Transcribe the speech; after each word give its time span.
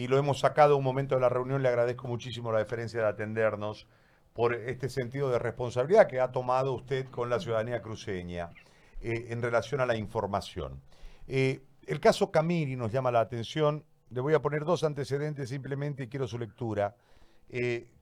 y 0.00 0.06
lo 0.06 0.16
hemos 0.16 0.38
sacado 0.38 0.78
un 0.78 0.82
momento 0.82 1.14
de 1.14 1.20
la 1.20 1.28
reunión. 1.28 1.62
Le 1.62 1.68
agradezco 1.68 2.08
muchísimo 2.08 2.50
la 2.50 2.60
deferencia 2.60 3.02
de 3.02 3.06
atendernos 3.06 3.86
por 4.32 4.54
este 4.54 4.88
sentido 4.88 5.28
de 5.28 5.38
responsabilidad 5.38 6.06
que 6.06 6.20
ha 6.20 6.32
tomado 6.32 6.72
usted 6.72 7.10
con 7.10 7.28
la 7.28 7.38
ciudadanía 7.38 7.82
cruceña 7.82 8.48
eh, 9.02 9.26
en 9.28 9.42
relación 9.42 9.78
a 9.82 9.84
la 9.84 9.96
información. 9.96 10.80
Eh, 11.28 11.60
el 11.86 12.00
caso 12.00 12.30
Camiri 12.30 12.76
nos 12.76 12.90
llama 12.90 13.10
la 13.10 13.20
atención. 13.20 13.84
Le 14.08 14.22
voy 14.22 14.32
a 14.32 14.40
poner 14.40 14.64
dos 14.64 14.84
antecedentes 14.84 15.50
simplemente 15.50 16.04
y 16.04 16.08
quiero 16.08 16.26
su 16.26 16.38
lectura. 16.38 16.96
Eh, 17.50 17.92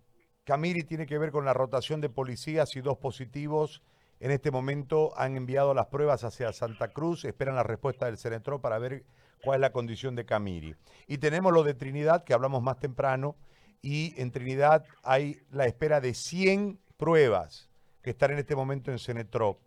Camiri 0.45 0.85
tiene 0.85 1.05
que 1.05 1.19
ver 1.19 1.33
con 1.33 1.45
la 1.45 1.53
rotación 1.53 2.01
de 2.01 2.11
policías 2.11 2.77
y 2.77 2.81
dos 2.81 2.99
positivos. 2.99 3.83
En 4.21 4.31
este 4.31 4.53
momento 4.53 5.19
han 5.19 5.37
enviado 5.37 5.75
las 5.75 5.87
pruebas 5.87 6.23
hacia 6.23 6.53
Santa 6.53 6.93
Cruz, 6.93 7.25
esperan 7.25 7.57
la 7.57 7.65
respuesta 7.65 8.07
del 8.07 8.19
Cenetro 8.19 8.61
para 8.61 8.79
ver 8.79 9.05
cuál 9.43 9.57
es 9.57 9.61
la 9.63 9.73
condición 9.73 10.15
de 10.15 10.25
Camiri. 10.25 10.75
Y 11.07 11.19
tenemos 11.19 11.53
lo 11.53 11.63
de 11.63 11.75
Trinidad, 11.75 12.25
que 12.25 12.35
hablamos 12.35 12.63
más 12.63 12.79
temprano, 12.79 13.37
y 13.83 14.15
en 14.21 14.31
Trinidad 14.31 14.85
hay 15.03 15.41
la 15.51 15.67
espera 15.67 16.01
de 16.01 16.15
100 16.15 16.79
pruebas 16.97 17.69
que 18.03 18.11
están 18.11 18.33
en 18.33 18.39
este 18.39 18.57
momento 18.57 18.91
en 18.91 18.99
Cenetrop. 18.99 19.61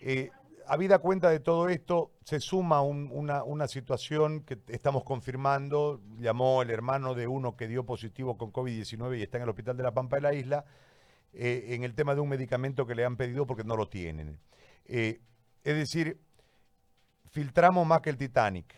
Eh, 0.00 0.30
habida 0.66 0.98
cuenta 1.00 1.30
de 1.30 1.40
todo 1.40 1.68
esto, 1.68 2.12
se 2.24 2.40
suma 2.40 2.80
una, 2.82 3.68
situación 3.68 4.44
que 4.44 4.58
estamos 4.68 5.04
confirmando. 5.04 6.00
Llamó 6.18 6.62
el 6.62 6.70
hermano 6.70 7.14
de 7.14 7.26
uno 7.26 7.56
que 7.56 7.68
dio 7.68 7.84
positivo 7.84 8.38
con 8.38 8.52
COVID-19 8.52 9.18
y 9.18 9.22
está 9.22 9.38
en 9.38 9.42
el 9.42 9.48
hospital 9.48 9.76
de 9.76 9.82
la 9.82 9.92
Pampa 9.92 10.16
de 10.16 10.22
la 10.22 10.32
isla, 10.32 10.64
eh, 11.32 11.66
en 11.70 11.82
el 11.84 11.94
tema 11.94 12.14
de 12.14 12.20
un 12.20 12.28
medicamento 12.28 12.86
que 12.86 12.94
le 12.94 13.04
han 13.04 13.16
pedido 13.16 13.46
porque 13.46 13.64
no 13.64 13.76
lo 13.76 13.88
tienen. 13.88 14.38
Eh, 14.84 15.20
es 15.64 15.74
decir, 15.76 16.20
filtramos 17.30 17.86
más 17.86 18.00
que 18.00 18.10
el 18.10 18.16
Titanic. 18.16 18.74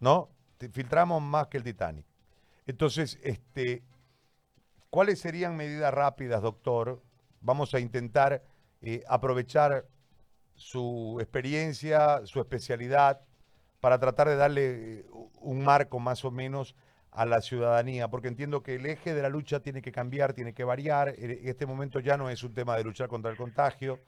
¿No? 0.00 0.30
Filtramos 0.72 1.22
más 1.22 1.46
que 1.46 1.58
el 1.58 1.62
Titanic. 1.62 2.04
Entonces, 2.66 3.18
este, 3.22 3.82
¿cuáles 4.90 5.20
serían 5.20 5.56
medidas 5.56 5.92
rápidas, 5.92 6.42
doctor? 6.42 7.02
Vamos 7.40 7.74
a 7.74 7.80
intentar 7.80 8.42
eh, 8.82 9.02
aprovechar 9.08 9.86
su 10.54 11.18
experiencia, 11.20 12.20
su 12.26 12.40
especialidad, 12.40 13.20
para 13.80 13.98
tratar 13.98 14.28
de 14.28 14.36
darle 14.36 14.98
eh, 14.98 15.06
un 15.40 15.64
marco 15.64 15.98
más 15.98 16.24
o 16.24 16.30
menos 16.30 16.74
a 17.12 17.26
la 17.26 17.40
ciudadanía, 17.40 18.08
porque 18.08 18.28
entiendo 18.28 18.62
que 18.62 18.76
el 18.76 18.86
eje 18.86 19.14
de 19.14 19.22
la 19.22 19.28
lucha 19.28 19.60
tiene 19.60 19.82
que 19.82 19.90
cambiar, 19.90 20.32
tiene 20.32 20.52
que 20.52 20.64
variar. 20.64 21.14
En 21.18 21.48
este 21.48 21.66
momento 21.66 21.98
ya 21.98 22.16
no 22.16 22.30
es 22.30 22.42
un 22.44 22.54
tema 22.54 22.76
de 22.76 22.84
luchar 22.84 23.08
contra 23.08 23.30
el 23.30 23.36
contagio, 23.36 24.00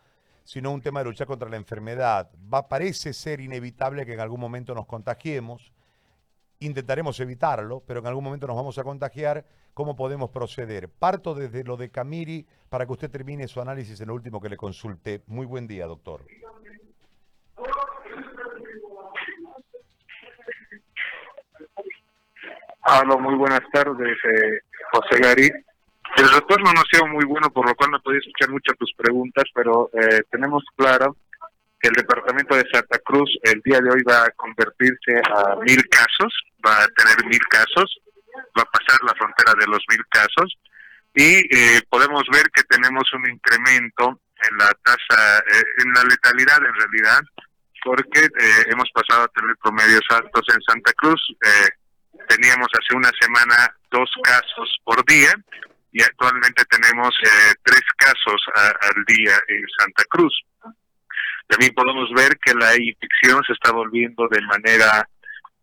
sino 0.44 0.70
un 0.70 0.80
tema 0.80 1.00
de 1.00 1.06
luchar 1.06 1.26
contra 1.26 1.48
la 1.48 1.56
enfermedad. 1.56 2.30
Va, 2.52 2.68
parece 2.68 3.12
ser 3.12 3.40
inevitable 3.40 4.06
que 4.06 4.14
en 4.14 4.20
algún 4.20 4.40
momento 4.40 4.74
nos 4.74 4.86
contagiemos 4.86 5.72
intentaremos 6.66 7.18
evitarlo, 7.20 7.82
pero 7.86 8.00
en 8.00 8.06
algún 8.06 8.24
momento 8.24 8.46
nos 8.46 8.56
vamos 8.56 8.78
a 8.78 8.84
contagiar, 8.84 9.44
¿cómo 9.74 9.96
podemos 9.96 10.30
proceder? 10.30 10.88
Parto 10.88 11.34
desde 11.34 11.64
lo 11.64 11.76
de 11.76 11.90
Camiri 11.90 12.46
para 12.68 12.86
que 12.86 12.92
usted 12.92 13.10
termine 13.10 13.48
su 13.48 13.60
análisis 13.60 14.00
en 14.00 14.08
lo 14.08 14.14
último 14.14 14.40
que 14.40 14.48
le 14.48 14.56
consulte. 14.56 15.22
Muy 15.26 15.46
buen 15.46 15.66
día, 15.66 15.86
doctor. 15.86 16.22
Hola, 22.84 23.16
muy 23.16 23.34
buenas 23.36 23.62
tardes, 23.72 24.18
eh, 24.24 24.60
José 24.92 25.22
Gary. 25.22 25.50
El 26.16 26.28
retorno 26.28 26.72
no 26.72 26.80
ha 26.80 26.90
sido 26.90 27.06
muy 27.06 27.24
bueno, 27.24 27.48
por 27.50 27.66
lo 27.66 27.74
cual 27.74 27.92
no 27.92 28.00
podía 28.00 28.18
escuchar 28.18 28.50
muchas 28.50 28.76
tus 28.76 28.92
preguntas, 28.94 29.44
pero 29.54 29.88
eh, 29.94 30.22
tenemos 30.30 30.62
claro 30.76 31.16
el 31.82 31.92
departamento 31.94 32.54
de 32.54 32.64
Santa 32.72 32.98
Cruz 33.00 33.28
el 33.42 33.60
día 33.64 33.80
de 33.80 33.90
hoy 33.90 34.02
va 34.08 34.24
a 34.24 34.30
convertirse 34.30 35.20
a 35.34 35.56
mil 35.56 35.82
casos, 35.88 36.32
va 36.64 36.84
a 36.84 36.88
tener 36.88 37.26
mil 37.26 37.42
casos, 37.50 37.98
va 38.56 38.62
a 38.62 38.70
pasar 38.70 39.02
la 39.02 39.14
frontera 39.14 39.52
de 39.58 39.66
los 39.66 39.82
mil 39.90 40.02
casos 40.08 40.56
y 41.14 41.42
eh, 41.54 41.82
podemos 41.90 42.22
ver 42.32 42.44
que 42.54 42.62
tenemos 42.64 43.04
un 43.12 43.28
incremento 43.28 44.20
en 44.48 44.58
la 44.58 44.70
tasa, 44.82 45.38
eh, 45.38 45.64
en 45.84 45.92
la 45.92 46.04
letalidad 46.04 46.58
en 46.64 46.74
realidad, 46.74 47.20
porque 47.84 48.20
eh, 48.20 48.64
hemos 48.68 48.88
pasado 48.92 49.24
a 49.24 49.28
tener 49.28 49.56
promedios 49.62 50.02
altos 50.10 50.42
en 50.54 50.62
Santa 50.62 50.92
Cruz. 50.94 51.20
teníamos 52.28 52.68
hace 52.78 52.96
una 52.96 53.10
semana 53.20 53.74
dos 53.90 54.10
casos 54.22 54.78
por 54.84 55.04
día 55.04 55.34
y 55.90 56.00
actualmente 56.00 56.64
tenemos 56.66 57.12
tres 57.64 57.82
casos 57.96 58.40
al 58.54 59.04
día 59.04 59.34
en 59.48 59.64
Santa 59.78 60.04
Cruz. 60.08 60.32
También 61.52 61.74
podemos 61.74 62.08
ver 62.16 62.38
que 62.42 62.54
la 62.54 62.74
infección 62.80 63.44
se 63.46 63.52
está 63.52 63.72
volviendo 63.72 64.26
de 64.26 64.40
manera 64.40 65.06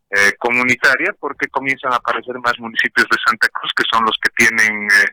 eh, 0.08 0.34
comunitaria 0.38 1.12
porque 1.18 1.48
comienzan 1.48 1.92
a 1.92 1.96
aparecer 1.96 2.38
más 2.38 2.56
municipios 2.60 3.08
de 3.10 3.18
Santa 3.26 3.48
Cruz 3.48 3.72
que 3.74 3.82
son 3.92 4.04
los 4.04 4.16
que 4.22 4.30
tienen 4.36 4.86
eh, 4.86 5.10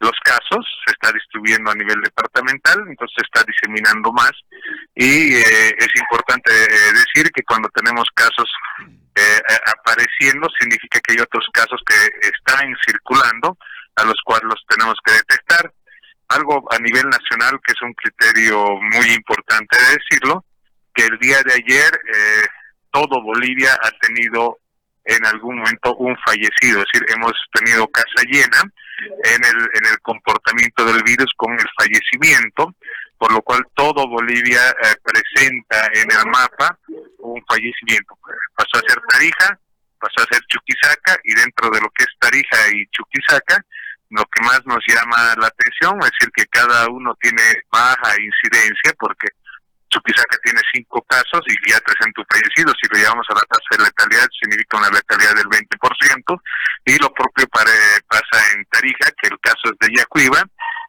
los 0.00 0.18
casos, 0.24 0.66
se 0.84 0.90
está 0.90 1.12
distribuyendo 1.12 1.70
a 1.70 1.74
nivel 1.76 2.00
departamental, 2.02 2.82
entonces 2.88 3.14
se 3.16 3.26
está 3.26 3.44
diseminando 3.46 4.10
más. 4.10 4.32
Y 4.96 5.36
eh, 5.36 5.74
es 5.78 5.90
importante 5.94 6.50
decir 6.50 7.30
que 7.32 7.44
cuando 7.44 7.68
tenemos 7.68 8.04
casos 8.12 8.50
apareciendo 9.66 10.48
significa 10.58 10.98
que 11.00 11.12
hay 11.12 11.20
otros 11.20 11.46
casos 11.52 11.80
que 11.86 11.94
están 12.26 12.74
circulando 12.86 13.56
a 13.94 14.04
los 14.04 14.14
cuales 14.24 14.44
los 14.44 14.64
tenemos 14.68 14.94
que 15.04 15.12
detectar 15.12 15.72
algo 16.28 16.64
a 16.70 16.78
nivel 16.78 17.08
nacional 17.08 17.58
que 17.64 17.72
es 17.72 17.82
un 17.82 17.94
criterio 17.94 18.64
muy 18.80 19.12
importante 19.12 19.76
de 19.76 19.98
decirlo, 19.98 20.44
que 20.94 21.04
el 21.04 21.18
día 21.18 21.42
de 21.42 21.54
ayer 21.54 22.00
eh, 22.14 22.46
todo 22.92 23.22
Bolivia 23.22 23.72
ha 23.82 23.90
tenido 24.00 24.58
en 25.04 25.24
algún 25.24 25.56
momento 25.56 25.94
un 25.96 26.16
fallecido, 26.18 26.80
es 26.80 26.86
decir, 26.92 27.06
hemos 27.14 27.32
tenido 27.52 27.88
casa 27.88 28.22
llena 28.28 28.60
en 29.24 29.44
el, 29.44 29.70
en 29.74 29.86
el 29.90 29.98
comportamiento 30.02 30.84
del 30.84 31.02
virus 31.02 31.30
con 31.36 31.52
el 31.52 31.66
fallecimiento, 31.78 32.74
por 33.16 33.32
lo 33.32 33.40
cual 33.42 33.62
todo 33.74 34.06
Bolivia 34.06 34.60
eh, 34.68 34.96
presenta 35.02 35.86
en 35.94 36.10
el 36.10 36.30
mapa 36.30 36.78
un 37.18 37.42
fallecimiento. 37.48 38.18
Pasó 38.54 38.76
a 38.76 38.88
ser 38.88 39.00
Tarija, 39.08 39.58
pasó 39.98 40.22
a 40.22 40.34
ser 40.34 40.42
Chuquisaca 40.46 41.18
y 41.24 41.34
dentro 41.34 41.70
de 41.70 41.80
lo 41.80 41.88
que 41.90 42.04
es 42.04 42.10
Tarija 42.18 42.68
y 42.72 42.86
Chuquisaca 42.88 43.64
lo 44.10 44.24
que 44.24 44.42
más 44.42 44.60
nos 44.64 44.82
llama 44.86 45.34
la 45.36 45.48
atención 45.48 45.98
es 46.00 46.10
decir 46.12 46.30
que 46.34 46.46
cada 46.46 46.88
uno 46.88 47.14
tiene 47.20 47.42
baja 47.70 48.14
incidencia 48.20 48.94
porque 48.98 49.28
Chuquisaca 49.90 50.36
tiene 50.44 50.60
cinco 50.72 51.02
casos 51.02 51.40
y 51.46 51.70
ya 51.70 51.80
presenta 51.80 52.22
fallecidos. 52.28 52.74
Si 52.80 52.88
lo 52.92 52.98
llevamos 52.98 53.26
a 53.30 53.34
la 53.34 53.44
tasa 53.48 53.76
de 53.76 53.84
letalidad, 53.84 54.28
significa 54.38 54.76
una 54.76 54.90
letalidad 54.90 55.34
del 55.34 55.48
20%. 55.48 56.42
Y 56.84 56.98
lo 56.98 57.12
propio 57.12 57.46
para, 57.48 57.70
pasa 58.08 58.36
en 58.54 58.64
Tarija, 58.66 59.10
que 59.20 59.28
el 59.28 59.40
caso 59.40 59.72
es 59.72 59.78
de 59.80 59.96
Yacuiba, 59.96 60.44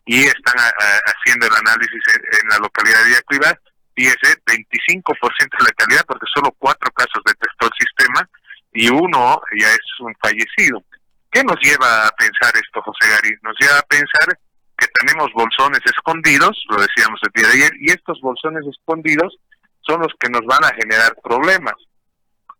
y 0.05 0.25
están 0.25 0.55
haciendo 0.57 1.47
el 1.47 1.55
análisis 1.55 2.01
en, 2.41 2.49
la 2.49 2.57
localidad 2.57 3.03
de 3.05 3.11
Yacuiba, 3.11 3.57
y 3.95 4.07
ese 4.07 4.35
25% 4.45 5.57
de 5.59 5.65
letalidad, 5.65 6.05
porque 6.05 6.25
solo 6.33 6.53
cuatro 6.57 6.91
casos 6.91 7.21
detectó 7.25 7.67
el 7.67 7.75
sistema, 7.79 8.29
y 8.73 8.89
uno 8.89 9.41
ya 9.57 9.71
es 9.71 9.99
un 9.99 10.13
fallecido. 10.21 10.83
¿Qué 11.31 11.43
nos 11.43 11.57
lleva 11.61 12.07
a 12.07 12.11
pensar 12.11 12.51
esto, 12.55 12.81
José 12.81 13.09
Gary? 13.09 13.35
Nos 13.41 13.55
lleva 13.59 13.79
a 13.79 13.83
pensar 13.83 14.37
que 14.77 14.87
tenemos 14.99 15.31
bolsones 15.33 15.81
escondidos, 15.85 16.63
lo 16.69 16.81
decíamos 16.81 17.19
el 17.23 17.31
día 17.33 17.47
de 17.47 17.53
ayer, 17.53 17.71
y 17.79 17.91
estos 17.91 18.19
bolsones 18.21 18.65
escondidos 18.65 19.37
son 19.81 20.01
los 20.01 20.13
que 20.19 20.29
nos 20.29 20.41
van 20.45 20.63
a 20.63 20.73
generar 20.73 21.15
problemas. 21.21 21.75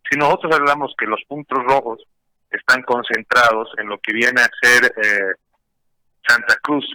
Si 0.09 0.17
nosotros 0.17 0.53
hablamos 0.53 0.93
que 0.97 1.05
los 1.05 1.21
puntos 1.27 1.63
rojos 1.63 2.03
están 2.51 2.81
concentrados 2.83 3.69
en 3.77 3.87
lo 3.87 3.99
que 3.99 4.13
viene 4.13 4.41
a 4.41 4.49
ser 4.61 4.85
eh, 4.85 5.33
Santa 6.27 6.55
Cruz, 6.61 6.85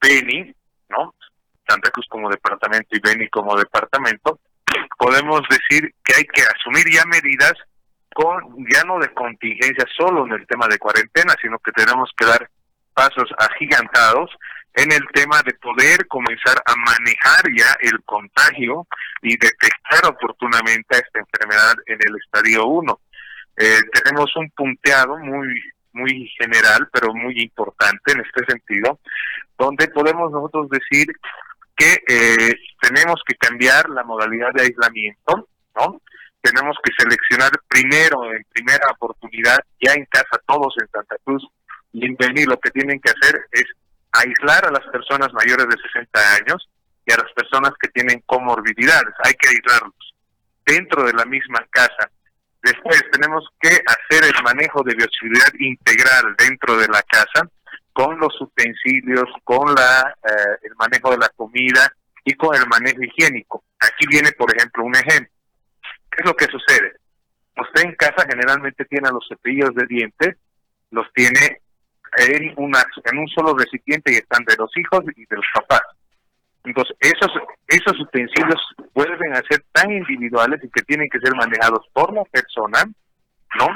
Beni, 0.00 0.52
¿no? 0.88 1.14
Santa 1.66 1.90
Cruz 1.90 2.06
como 2.08 2.30
departamento 2.30 2.88
y 2.96 3.00
Beni 3.00 3.28
como 3.28 3.56
departamento, 3.56 4.40
podemos 4.98 5.42
decir 5.48 5.94
que 6.04 6.14
hay 6.16 6.24
que 6.24 6.42
asumir 6.42 6.84
ya 6.92 7.04
medidas 7.06 7.54
con 8.16 8.66
ya 8.72 8.82
no 8.84 8.98
de 8.98 9.12
contingencia 9.12 9.84
solo 9.94 10.24
en 10.24 10.32
el 10.32 10.46
tema 10.46 10.66
de 10.68 10.78
cuarentena, 10.78 11.34
sino 11.38 11.58
que 11.58 11.70
tenemos 11.72 12.10
que 12.16 12.24
dar 12.24 12.48
pasos 12.94 13.28
agigantados 13.36 14.30
en 14.72 14.90
el 14.90 15.02
tema 15.12 15.42
de 15.44 15.52
poder 15.52 16.06
comenzar 16.06 16.56
a 16.64 16.74
manejar 16.76 17.44
ya 17.54 17.76
el 17.80 18.02
contagio 18.04 18.86
y 19.20 19.36
detectar 19.36 20.06
oportunamente 20.06 20.96
esta 20.96 21.18
enfermedad 21.18 21.74
en 21.84 21.98
el 22.08 22.16
estadio 22.24 22.64
1. 22.64 23.00
Eh, 23.58 23.80
tenemos 23.92 24.34
un 24.36 24.50
punteado 24.50 25.18
muy 25.18 25.60
muy 25.92 26.28
general, 26.38 26.88
pero 26.92 27.12
muy 27.14 27.40
importante 27.40 28.12
en 28.12 28.20
este 28.20 28.44
sentido, 28.46 28.98
donde 29.58 29.88
podemos 29.88 30.30
nosotros 30.30 30.68
decir 30.70 31.06
que 31.74 32.02
eh, 32.08 32.54
tenemos 32.80 33.20
que 33.26 33.34
cambiar 33.34 33.88
la 33.88 34.04
modalidad 34.04 34.52
de 34.54 34.62
aislamiento, 34.62 35.48
¿no? 35.74 36.02
Tenemos 36.50 36.76
que 36.82 36.92
seleccionar 36.96 37.50
primero, 37.68 38.32
en 38.32 38.44
primera 38.52 38.86
oportunidad, 38.92 39.58
ya 39.80 39.92
en 39.94 40.04
casa 40.06 40.40
todos 40.46 40.74
en 40.80 40.88
Santa 40.88 41.16
Cruz 41.24 41.46
y 41.92 42.06
lo 42.44 42.58
que 42.60 42.70
tienen 42.70 43.00
que 43.00 43.10
hacer 43.10 43.40
es 43.52 43.64
aislar 44.12 44.66
a 44.66 44.70
las 44.70 44.84
personas 44.92 45.32
mayores 45.32 45.66
de 45.66 45.76
60 45.92 46.34
años 46.36 46.68
y 47.06 47.12
a 47.12 47.16
las 47.16 47.32
personas 47.32 47.72
que 47.80 47.88
tienen 47.88 48.22
comorbilidades, 48.26 49.14
hay 49.24 49.32
que 49.34 49.48
aislarlos 49.48 50.14
dentro 50.64 51.04
de 51.04 51.12
la 51.14 51.24
misma 51.24 51.64
casa, 51.70 52.10
Después 52.66 53.00
tenemos 53.12 53.48
que 53.60 53.68
hacer 53.68 54.24
el 54.24 54.42
manejo 54.42 54.82
de 54.82 54.96
bioseguridad 54.96 55.52
integral 55.60 56.34
dentro 56.36 56.76
de 56.76 56.88
la 56.88 57.00
casa 57.02 57.48
con 57.92 58.18
los 58.18 58.40
utensilios, 58.40 59.30
con 59.44 59.72
la, 59.72 60.16
eh, 60.24 60.58
el 60.62 60.74
manejo 60.74 61.12
de 61.12 61.18
la 61.18 61.28
comida 61.36 61.88
y 62.24 62.34
con 62.34 62.56
el 62.56 62.66
manejo 62.66 63.04
higiénico. 63.04 63.62
Aquí 63.78 64.06
viene, 64.08 64.32
por 64.32 64.52
ejemplo, 64.52 64.82
un 64.82 64.96
ejemplo. 64.96 65.32
¿Qué 66.16 66.22
es 66.22 66.26
lo 66.26 66.34
que 66.34 66.46
sucede? 66.46 66.92
Usted 67.58 67.82
en 67.82 67.94
casa 67.94 68.26
generalmente 68.26 68.86
tiene 68.86 69.10
los 69.10 69.26
cepillos 69.28 69.74
de 69.74 69.84
dientes, 69.86 70.36
los 70.90 71.06
tiene 71.12 71.60
en, 72.16 72.54
un 72.56 73.28
solo 73.28 73.54
recipiente 73.54 74.12
y 74.12 74.16
están 74.16 74.42
de 74.44 74.56
los 74.56 74.74
hijos 74.78 75.04
y 75.14 75.26
de 75.26 75.36
los 75.36 75.44
papás. 75.52 75.82
Entonces, 76.64 76.96
esos, 77.00 77.30
esos 77.68 78.00
utensilios 78.00 78.60
vuelven 78.94 79.34
a 79.34 79.42
ser 79.48 79.62
tan 79.72 79.92
individuales 79.92 80.58
y 80.64 80.70
que 80.70 80.82
tienen 80.84 81.08
que 81.10 81.20
ser 81.20 81.34
manejados 81.34 81.86
por 81.92 82.14
la 82.14 82.24
persona, 82.24 82.84
¿no? 83.58 83.68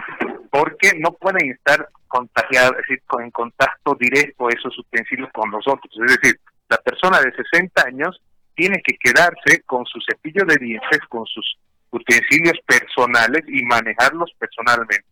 Porque 0.51 0.93
no 0.99 1.13
pueden 1.13 1.51
estar 1.51 1.89
contagiados, 2.09 2.73
es 2.73 2.89
decir, 2.89 3.03
en 3.19 3.31
contacto 3.31 3.97
directo 4.01 4.49
esos 4.49 4.77
utensilios 4.79 5.31
con 5.33 5.51
nosotros. 5.51 5.93
Es 6.07 6.17
decir, 6.17 6.41
la 6.71 6.79
persona 6.79 7.21
de 7.21 7.33
60 7.33 7.87
años 7.87 8.21
tiene 8.55 8.83
que 8.83 8.97
quedarse 8.99 9.63
con 9.67 9.85
su 9.85 10.01
cepillo 10.09 10.47
de 10.47 10.57
dientes, 10.57 11.01
con 11.09 11.27
sus 11.27 11.60
utensilios 11.91 12.59
personales 12.67 13.43
y 13.49 13.65
manejarlos 13.65 14.31
personalmente. 14.39 15.05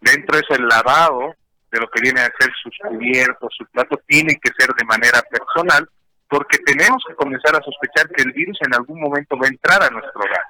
Dentro 0.00 0.36
de 0.36 0.42
eso, 0.42 0.54
el 0.54 0.68
lavado 0.68 1.34
de 1.70 1.80
lo 1.80 1.88
que 1.90 2.00
viene 2.00 2.20
a 2.20 2.32
ser 2.38 2.50
sus 2.62 2.76
cubiertos, 2.82 3.54
sus 3.56 3.68
platos, 3.70 4.00
tiene 4.06 4.38
que 4.40 4.50
ser 4.58 4.72
de 4.74 4.84
manera 4.84 5.20
personal 5.22 5.88
porque 6.28 6.58
tenemos 6.58 7.02
que 7.06 7.14
comenzar 7.14 7.56
a 7.56 7.62
sospechar 7.62 8.08
que 8.10 8.22
el 8.22 8.32
virus 8.32 8.58
en 8.60 8.74
algún 8.74 9.00
momento 9.00 9.36
va 9.38 9.46
a 9.46 9.50
entrar 9.50 9.82
a 9.82 9.90
nuestro 9.90 10.20
hogar. 10.20 10.42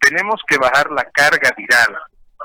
Tenemos 0.00 0.40
que 0.46 0.56
bajar 0.58 0.90
la 0.90 1.04
carga 1.10 1.50
viral. 1.56 1.96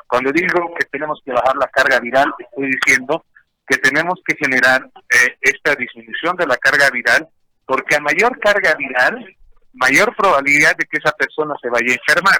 Cuando 0.08 0.31
digo 0.31 0.74
que 0.78 0.86
tenemos 0.86 1.22
que 1.24 1.31
bajar 1.31 1.56
la 1.56 1.68
carga 1.68 2.00
viral, 2.00 2.34
estoy 2.40 2.72
diciendo 2.72 3.25
que 3.68 3.78
tenemos 3.78 4.20
que 4.25 4.36
generar 4.36 4.84
eh, 4.84 5.38
esta 5.42 5.75
disminución 5.75 6.36
de 6.36 6.48
la 6.48 6.58
carga 6.58 6.90
viral, 6.90 7.28
porque 7.66 7.96
a 7.96 8.02
mayor 8.02 8.38
carga 8.40 8.75
viral, 8.75 9.36
mayor 9.74 10.16
probabilidad 10.16 10.75
de 10.75 10.86
que 10.86 10.98
esa 10.98 11.12
persona 11.12 11.54
se 11.62 11.70
vaya 11.70 11.94
a 11.94 11.96
enfermar. 11.96 12.40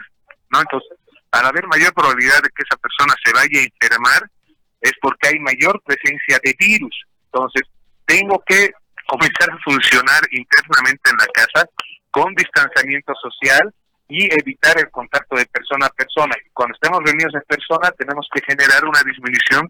¿No? 0.54 0.62
Entonces, 0.62 0.98
al 1.32 1.46
haber 1.48 1.68
mayor 1.68 1.94
probabilidad 1.94 2.42
de 2.44 2.50
que 2.50 2.64
esa 2.64 2.78
persona 2.78 3.14
se 3.26 3.34
vaya 3.34 3.60
a 3.60 3.66
enfermar, 3.66 4.30
es 4.80 4.94
porque 5.02 5.30
hay 5.30 5.40
mayor 5.40 5.82
presencia 5.84 6.40
de 6.44 6.56
virus. 6.60 6.96
Entonces, 7.26 7.64
tengo 8.06 8.42
que 8.46 8.72
comenzar 9.08 9.50
a 9.50 9.58
funcionar 9.64 10.22
internamente 10.32 11.10
en 11.10 11.18
la 11.18 11.28
casa 11.34 11.68
con 12.12 12.36
distanciamiento 12.36 13.14
social 13.16 13.74
y 14.08 14.26
evitar 14.32 14.78
el 14.78 14.92
contacto 14.92 15.36
de 15.36 15.46
persona 15.48 15.88
a 15.88 15.90
persona. 15.90 16.36
Cuando 16.54 16.76
estemos 16.76 17.00
reunidos 17.04 17.34
en 17.34 17.42
persona, 17.48 17.90
tenemos 17.98 18.28
que 18.32 18.42
generar 18.46 18.86
una 18.86 19.02
disminución 19.02 19.68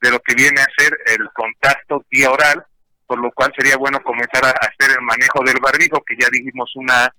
de 0.00 0.10
lo 0.10 0.18
que 0.20 0.34
viene 0.34 0.62
a 0.62 0.66
ser 0.78 0.96
el 1.06 1.28
contacto 1.34 2.04
vía 2.08 2.30
oral, 2.30 2.64
por 3.06 3.20
lo 3.20 3.30
cual 3.32 3.52
sería 3.56 3.76
bueno 3.76 4.02
comenzar 4.02 4.46
a 4.46 4.50
hacer 4.50 4.96
el 4.96 5.04
manejo 5.04 5.44
del 5.44 5.60
barbijo, 5.60 6.02
que 6.06 6.16
ya 6.18 6.28
dijimos 6.30 6.72
una 6.76 7.12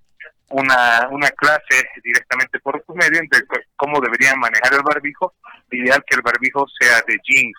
una, 0.50 1.08
una 1.10 1.30
clase 1.32 1.88
directamente 2.04 2.60
por 2.60 2.82
tu 2.84 2.94
medio 2.96 3.20
de 3.22 3.44
cómo 3.76 4.00
deberían 4.00 4.40
manejar 4.40 4.74
el 4.74 4.84
barbijo, 4.84 5.34
ideal 5.72 6.04
que 6.06 6.16
el 6.16 6.22
barbijo 6.22 6.66
sea 6.80 7.02
de 7.08 7.18
jeans. 7.24 7.58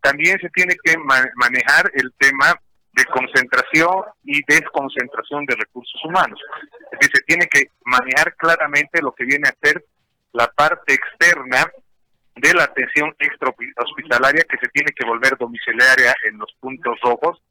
También 0.00 0.38
se 0.40 0.48
tiene 0.50 0.76
que 0.82 0.96
manejar 0.98 1.90
el 1.94 2.12
tema 2.18 2.58
de 2.92 3.04
concentración 3.06 4.04
y 4.24 4.40
desconcentración 4.46 5.44
de 5.44 5.56
recursos 5.56 6.00
humanos. 6.04 6.40
Es 6.92 6.98
decir, 6.98 7.10
se 7.14 7.22
tiene 7.24 7.46
que 7.46 7.70
manejar 7.84 8.34
claramente 8.36 9.02
lo 9.02 9.12
que 9.12 9.24
viene 9.24 9.48
a 9.48 9.56
ser 9.62 9.84
la 10.32 10.46
parte 10.48 10.94
externa 10.94 11.70
de 12.36 12.54
la 12.54 12.64
atención 12.64 13.14
extra 13.18 13.52
hospitalaria 13.76 14.44
que 14.48 14.58
se 14.58 14.68
tiene 14.68 14.92
que 14.92 15.06
volver 15.06 15.36
domiciliaria 15.38 16.14
en 16.28 16.38
los 16.38 16.52
puntos 16.60 16.98
rojos, 17.02 17.42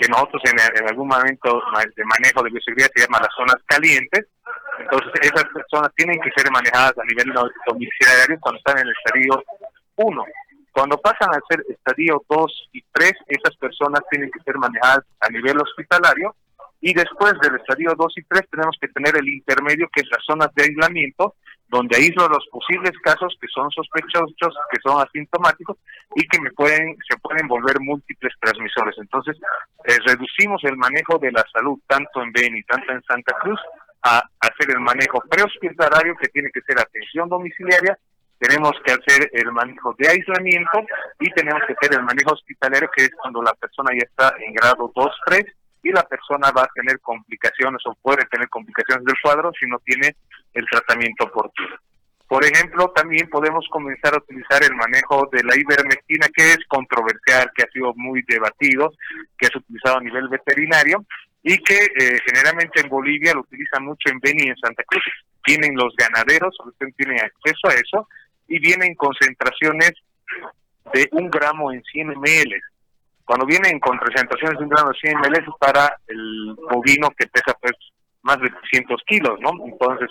que 0.00 0.08
nosotros 0.08 0.42
en, 0.46 0.88
algún 0.88 1.08
momento 1.08 1.62
de 1.94 2.04
manejo 2.04 2.42
de 2.42 2.50
bioseguridad 2.50 2.90
se 2.94 3.04
llama 3.04 3.20
las 3.20 3.34
zonas 3.36 3.56
calientes. 3.66 4.26
Entonces, 4.78 5.12
esas 5.20 5.44
personas 5.52 5.90
tienen 5.94 6.18
que 6.20 6.30
ser 6.34 6.50
manejadas 6.50 6.96
a 6.96 7.04
nivel 7.04 7.32
domiciliario 7.66 8.38
cuando 8.40 8.58
están 8.58 8.78
en 8.78 8.86
el 8.86 8.94
estadio 8.96 9.44
1. 9.96 10.24
Cuando 10.72 10.96
pasan 10.98 11.28
a 11.30 11.40
ser 11.48 11.64
estadio 11.68 12.24
2 12.28 12.68
y 12.72 12.82
3, 12.92 13.12
esas 13.28 13.56
personas 13.56 14.00
tienen 14.10 14.30
que 14.30 14.42
ser 14.42 14.56
manejadas 14.56 15.04
a 15.20 15.28
nivel 15.28 15.60
hospitalario 15.60 16.34
y 16.80 16.94
después 16.94 17.34
del 17.42 17.56
estadio 17.56 17.92
2 17.94 18.12
y 18.16 18.22
3 18.22 18.42
tenemos 18.50 18.76
que 18.80 18.88
tener 18.88 19.14
el 19.16 19.28
intermedio 19.28 19.88
que 19.92 20.00
es 20.00 20.08
las 20.10 20.24
zonas 20.24 20.48
de 20.54 20.64
aislamiento 20.64 21.34
donde 21.70 21.96
aíslo 21.96 22.28
los 22.28 22.46
posibles 22.50 22.92
casos 23.02 23.36
que 23.40 23.46
son 23.48 23.70
sospechosos, 23.70 24.34
que 24.70 24.80
son 24.82 25.00
asintomáticos 25.00 25.76
y 26.16 26.26
que 26.26 26.40
me 26.40 26.50
pueden 26.50 26.96
se 27.08 27.16
pueden 27.18 27.46
volver 27.46 27.80
múltiples 27.80 28.34
transmisores. 28.40 28.96
Entonces, 28.98 29.36
eh, 29.84 29.96
reducimos 30.04 30.62
el 30.64 30.76
manejo 30.76 31.18
de 31.18 31.30
la 31.30 31.44
salud 31.52 31.78
tanto 31.86 32.22
en 32.22 32.32
Beni, 32.32 32.62
tanto 32.64 32.92
en 32.92 33.02
Santa 33.04 33.36
Cruz 33.40 33.60
a 34.02 34.22
hacer 34.40 34.70
el 34.70 34.80
manejo 34.80 35.22
prehospitalario 35.30 36.16
que 36.16 36.28
tiene 36.28 36.50
que 36.52 36.62
ser 36.62 36.78
atención 36.80 37.28
domiciliaria 37.28 37.96
tenemos 38.40 38.72
que 38.82 38.92
hacer 38.92 39.30
el 39.34 39.52
manejo 39.52 39.94
de 39.98 40.08
aislamiento 40.08 40.80
y 41.20 41.30
tenemos 41.32 41.60
que 41.66 41.74
hacer 41.74 41.98
el 41.98 42.02
manejo 42.02 42.32
hospitalario, 42.32 42.90
que 42.96 43.04
es 43.04 43.10
cuando 43.20 43.42
la 43.42 43.52
persona 43.52 43.90
ya 43.92 44.06
está 44.08 44.34
en 44.40 44.54
grado 44.54 44.90
2, 44.96 45.10
3 45.26 45.44
y 45.82 45.90
la 45.92 46.02
persona 46.02 46.50
va 46.50 46.62
a 46.62 46.70
tener 46.74 47.00
complicaciones 47.00 47.80
o 47.86 47.94
puede 47.94 48.24
tener 48.26 48.48
complicaciones 48.48 49.04
del 49.04 49.16
cuadro 49.22 49.50
si 49.58 49.66
no 49.66 49.78
tiene 49.78 50.16
el 50.54 50.64
tratamiento 50.70 51.24
oportuno. 51.24 51.76
Por 52.28 52.44
ejemplo, 52.44 52.92
también 52.94 53.28
podemos 53.28 53.66
comenzar 53.70 54.14
a 54.14 54.18
utilizar 54.18 54.62
el 54.62 54.74
manejo 54.76 55.28
de 55.32 55.42
la 55.42 55.56
ivermectina, 55.56 56.28
que 56.32 56.52
es 56.52 56.58
controversial, 56.68 57.50
que 57.54 57.64
ha 57.64 57.70
sido 57.72 57.92
muy 57.96 58.22
debatido, 58.22 58.92
que 59.36 59.48
es 59.48 59.56
utilizado 59.56 59.98
a 59.98 60.02
nivel 60.02 60.28
veterinario 60.28 61.04
y 61.42 61.58
que 61.58 61.74
eh, 61.74 62.18
generalmente 62.26 62.80
en 62.80 62.88
Bolivia 62.88 63.34
lo 63.34 63.40
utilizan 63.40 63.84
mucho 63.84 64.10
en 64.10 64.20
Beni 64.20 64.44
y 64.44 64.48
en 64.50 64.56
Santa 64.56 64.84
Cruz. 64.84 65.02
Tienen 65.42 65.74
los 65.74 65.92
ganaderos, 65.96 66.56
tienen 66.96 67.18
acceso 67.18 67.68
a 67.68 67.74
eso, 67.74 68.06
y 68.50 68.58
vienen 68.58 68.94
concentraciones 68.96 69.92
de 70.92 71.08
un 71.12 71.30
gramo 71.30 71.72
en 71.72 71.82
100 71.84 72.08
ml. 72.08 72.62
Cuando 73.30 73.46
vienen 73.46 73.78
con 73.78 73.96
concentraciones 73.96 74.58
de 74.58 74.64
un 74.64 74.70
gramo 74.70 74.90
en 74.90 75.00
100 75.02 75.18
ml 75.20 75.38
es 75.38 75.54
para 75.60 75.96
el 76.08 76.52
bovino 76.68 77.10
que 77.16 77.28
pesa 77.28 77.56
pues 77.60 77.74
más 78.22 78.40
de 78.40 78.50
300 78.50 79.00
kilos, 79.06 79.38
¿no? 79.38 79.52
Entonces, 79.66 80.08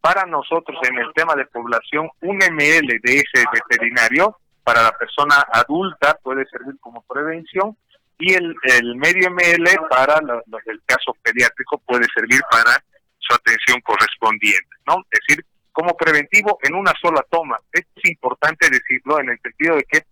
para 0.00 0.26
nosotros 0.26 0.76
en 0.82 0.98
el 0.98 1.12
tema 1.14 1.36
de 1.36 1.46
población, 1.46 2.10
un 2.22 2.38
ml 2.38 2.88
de 3.04 3.22
ese 3.22 3.44
veterinario 3.52 4.36
para 4.64 4.82
la 4.82 4.90
persona 4.90 5.46
adulta 5.52 6.18
puede 6.20 6.44
servir 6.46 6.74
como 6.80 7.02
prevención 7.02 7.76
y 8.18 8.34
el, 8.34 8.52
el 8.64 8.96
medio 8.96 9.30
ml 9.30 9.70
para 9.88 10.16
el 10.16 10.82
caso 10.86 11.16
pediátrico 11.22 11.78
puede 11.86 12.06
servir 12.12 12.40
para 12.50 12.82
su 13.18 13.32
atención 13.32 13.80
correspondiente, 13.82 14.74
¿no? 14.88 15.04
Es 15.12 15.20
decir, 15.24 15.44
como 15.70 15.96
preventivo 15.96 16.58
en 16.64 16.74
una 16.74 16.92
sola 17.00 17.24
toma. 17.30 17.60
Es 17.70 17.84
importante 18.02 18.68
decirlo 18.68 19.20
en 19.20 19.28
el 19.28 19.38
sentido 19.40 19.76
de 19.76 19.84
que 19.84 20.02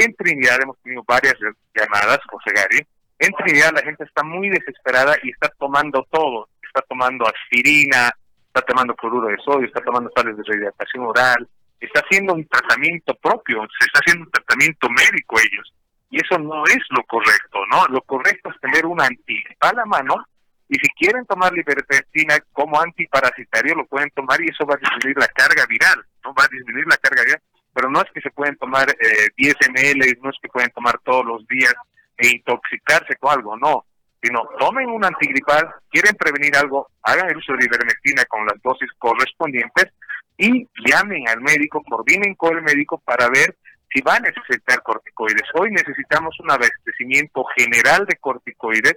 en 0.00 0.14
Trinidad 0.14 0.58
hemos 0.62 0.78
tenido 0.82 1.02
varias 1.06 1.34
llamadas, 1.74 2.20
José 2.30 2.50
Gary, 2.54 2.86
en 3.18 3.32
Trinidad 3.34 3.72
la 3.74 3.82
gente 3.82 4.04
está 4.04 4.22
muy 4.22 4.48
desesperada 4.48 5.16
y 5.22 5.30
está 5.30 5.48
tomando 5.58 6.06
todo, 6.10 6.48
está 6.62 6.82
tomando 6.88 7.26
aspirina, 7.26 8.10
está 8.46 8.62
tomando 8.62 8.94
cloruro 8.94 9.28
de 9.28 9.36
sodio, 9.44 9.66
está 9.66 9.80
tomando 9.80 10.10
sales 10.14 10.36
de 10.36 10.42
rehidratación 10.44 11.04
oral, 11.04 11.48
está 11.80 12.00
haciendo 12.00 12.34
un 12.34 12.46
tratamiento 12.46 13.14
propio, 13.14 13.62
se 13.78 13.86
está 13.86 14.00
haciendo 14.04 14.24
un 14.24 14.30
tratamiento 14.30 14.88
médico 14.90 15.36
ellos. 15.38 15.72
Y 16.10 16.16
eso 16.16 16.38
no 16.38 16.64
es 16.66 16.82
lo 16.90 17.02
correcto, 17.04 17.64
¿no? 17.70 17.86
Lo 17.88 18.02
correcto 18.02 18.50
es 18.50 18.60
tener 18.60 18.84
una 18.86 19.06
antigripal 19.06 19.78
a 19.78 19.86
mano 19.86 20.26
y 20.68 20.74
si 20.76 20.88
quieren 20.90 21.24
tomar 21.26 21.52
libertecina 21.52 22.38
como 22.52 22.80
antiparasitario, 22.80 23.74
lo 23.74 23.86
pueden 23.86 24.10
tomar 24.10 24.40
y 24.40 24.48
eso 24.48 24.66
va 24.66 24.74
a 24.74 24.78
disminuir 24.78 25.18
la 25.18 25.28
carga 25.28 25.66
viral, 25.66 26.04
no 26.24 26.34
va 26.34 26.44
a 26.44 26.48
disminuir 26.48 26.86
la 26.86 26.96
carga 26.96 27.22
viral, 27.24 27.42
pero 27.72 27.90
no 27.90 28.00
es 28.00 28.10
que 28.12 28.20
se 28.20 28.30
pueden 28.30 28.56
tomar 28.56 28.88
eh, 28.90 29.28
10 29.36 29.54
ml, 29.70 30.18
no 30.22 30.30
es 30.30 30.36
que 30.40 30.48
pueden 30.48 30.70
tomar 30.70 30.98
todos 31.04 31.24
los 31.24 31.46
días 31.46 31.74
e 32.16 32.28
intoxicarse 32.28 33.16
con 33.16 33.32
algo, 33.32 33.56
no, 33.56 33.84
sino 34.22 34.42
tomen 34.58 34.88
un 34.88 35.04
antigripal, 35.04 35.68
quieren 35.90 36.14
prevenir 36.14 36.56
algo, 36.56 36.88
hagan 37.02 37.30
el 37.30 37.36
uso 37.36 37.54
de 37.54 37.64
ivermectina 37.64 38.24
con 38.26 38.46
las 38.46 38.60
dosis 38.62 38.90
correspondientes 38.98 39.92
y 40.36 40.68
llamen 40.86 41.28
al 41.28 41.40
médico, 41.40 41.82
coordinen 41.88 42.34
con 42.34 42.56
el 42.56 42.62
médico 42.62 42.98
para 43.04 43.28
ver 43.28 43.56
si 43.92 44.00
va 44.00 44.16
a 44.16 44.20
necesitar 44.20 44.82
corticoides. 44.82 45.48
Hoy 45.54 45.70
necesitamos 45.70 46.38
un 46.40 46.50
abastecimiento 46.50 47.44
general 47.56 48.06
de 48.06 48.16
corticoides 48.16 48.96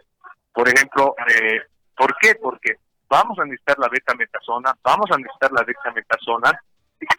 por 0.56 0.70
ejemplo, 0.70 1.14
eh, 1.28 1.60
¿por 1.98 2.16
qué? 2.18 2.34
Porque 2.36 2.78
vamos 3.10 3.38
a 3.38 3.44
necesitar 3.44 3.78
la 3.78 3.90
betametasona, 3.90 4.74
vamos 4.82 5.12
a 5.12 5.18
necesitar 5.18 5.52
la 5.52 5.66
dexametasona, 5.66 6.64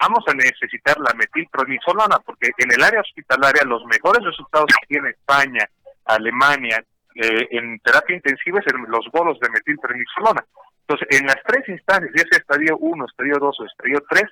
vamos 0.01 0.25
a 0.27 0.35
necesitar 0.35 0.97
la 0.99 1.15
metilprednisolona, 1.15 2.19
porque 2.25 2.51
en 2.59 2.73
el 2.73 2.83
área 2.83 3.01
hospitalaria 3.01 3.63
los 3.65 3.85
mejores 3.87 4.25
resultados 4.25 4.67
que 4.81 4.87
tiene 4.87 5.11
España, 5.11 5.69
Alemania, 6.05 6.83
eh, 7.15 7.49
en 7.51 7.79
terapia 7.81 8.17
intensiva 8.17 8.61
es 8.61 8.73
los 8.89 9.07
bolos 9.13 9.39
de 9.41 9.49
metilprednisolona. 9.51 10.45
Entonces, 10.87 11.09
en 11.19 11.27
las 11.27 11.39
tres 11.47 11.69
instancias, 11.69 12.13
ya 12.15 12.23
sea 12.31 12.39
estadio 12.39 12.77
1, 12.79 13.07
estadio 13.07 13.39
2 13.41 13.61
o 13.61 13.65
estadio 13.65 14.05
3, 14.09 14.25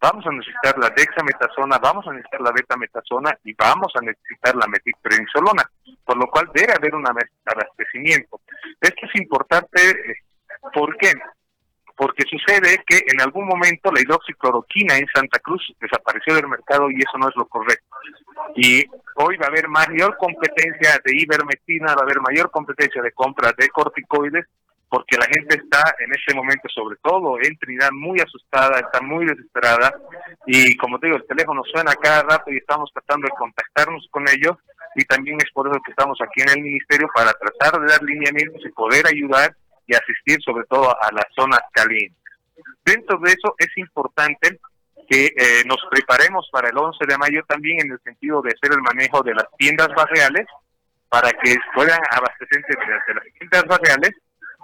vamos 0.00 0.26
a 0.26 0.32
necesitar 0.32 0.78
la 0.78 0.90
dexametasona, 0.90 1.78
vamos 1.78 2.06
a 2.06 2.12
necesitar 2.12 2.40
la 2.40 2.52
betametasona 2.52 3.38
y 3.44 3.52
vamos 3.54 3.92
a 3.94 4.00
necesitar 4.00 4.56
la 4.56 4.66
metilprednisolona, 4.66 5.62
por 6.04 6.16
lo 6.16 6.26
cual 6.28 6.50
debe 6.54 6.72
haber 6.72 6.94
un 6.94 7.04
abastecimiento. 7.06 8.40
Esto 8.80 9.06
es 9.06 9.20
importante, 9.20 9.90
eh, 9.90 10.14
¿por 10.72 10.96
qué? 10.96 11.12
Porque 12.00 12.24
sucede 12.24 12.82
que 12.86 12.96
en 13.12 13.20
algún 13.20 13.46
momento 13.46 13.92
la 13.92 14.00
hidroxicloroquina 14.00 14.96
en 14.96 15.06
Santa 15.14 15.38
Cruz 15.38 15.62
desapareció 15.78 16.34
del 16.34 16.48
mercado 16.48 16.90
y 16.90 16.94
eso 16.94 17.18
no 17.18 17.28
es 17.28 17.36
lo 17.36 17.44
correcto. 17.44 17.84
Y 18.56 18.86
hoy 19.16 19.36
va 19.36 19.44
a 19.44 19.48
haber 19.50 19.68
mayor 19.68 20.16
competencia 20.16 20.98
de 21.04 21.12
ivermectina, 21.14 21.88
va 21.88 22.00
a 22.00 22.04
haber 22.04 22.22
mayor 22.22 22.50
competencia 22.50 23.02
de 23.02 23.12
compra 23.12 23.52
de 23.54 23.68
corticoides 23.68 24.46
porque 24.88 25.18
la 25.18 25.26
gente 25.26 25.56
está 25.56 25.94
en 25.98 26.10
ese 26.14 26.34
momento, 26.34 26.70
sobre 26.74 26.96
todo 27.02 27.36
en 27.36 27.54
Trinidad, 27.58 27.90
muy 27.92 28.18
asustada, 28.18 28.80
está 28.80 29.02
muy 29.02 29.26
desesperada 29.26 29.92
y 30.46 30.74
como 30.78 30.98
te 30.98 31.08
digo, 31.08 31.18
el 31.18 31.26
teléfono 31.26 31.62
suena 31.70 31.94
cada 31.96 32.22
rato 32.22 32.50
y 32.50 32.56
estamos 32.56 32.90
tratando 32.94 33.26
de 33.26 33.36
contactarnos 33.38 34.08
con 34.10 34.24
ellos 34.26 34.56
y 34.96 35.04
también 35.04 35.36
es 35.44 35.52
por 35.52 35.68
eso 35.68 35.78
que 35.84 35.92
estamos 35.92 36.18
aquí 36.22 36.40
en 36.40 36.48
el 36.48 36.62
ministerio 36.62 37.10
para 37.14 37.30
tratar 37.34 37.78
de 37.78 37.92
dar 37.92 38.02
lineamientos 38.02 38.62
y 38.64 38.70
poder 38.70 39.06
ayudar 39.06 39.54
y 39.90 39.94
asistir 39.94 40.40
sobre 40.42 40.64
todo 40.66 40.90
a 40.90 41.08
las 41.12 41.26
zonas 41.34 41.60
calientes. 41.72 42.16
Dentro 42.84 43.18
de 43.18 43.30
eso 43.30 43.54
es 43.58 43.68
importante 43.76 44.60
que 45.08 45.26
eh, 45.26 45.64
nos 45.66 45.78
preparemos 45.90 46.48
para 46.52 46.68
el 46.68 46.78
11 46.78 47.04
de 47.06 47.18
mayo 47.18 47.42
también 47.48 47.80
en 47.80 47.92
el 47.92 48.00
sentido 48.04 48.40
de 48.42 48.50
hacer 48.50 48.70
el 48.72 48.82
manejo 48.82 49.22
de 49.22 49.34
las 49.34 49.46
tiendas 49.58 49.88
barriales 49.88 50.46
para 51.08 51.30
que 51.32 51.56
puedan 51.74 51.98
abastecerse 52.12 52.68
de 52.68 53.14
las 53.14 53.24
tiendas 53.36 53.64
barriales 53.64 54.12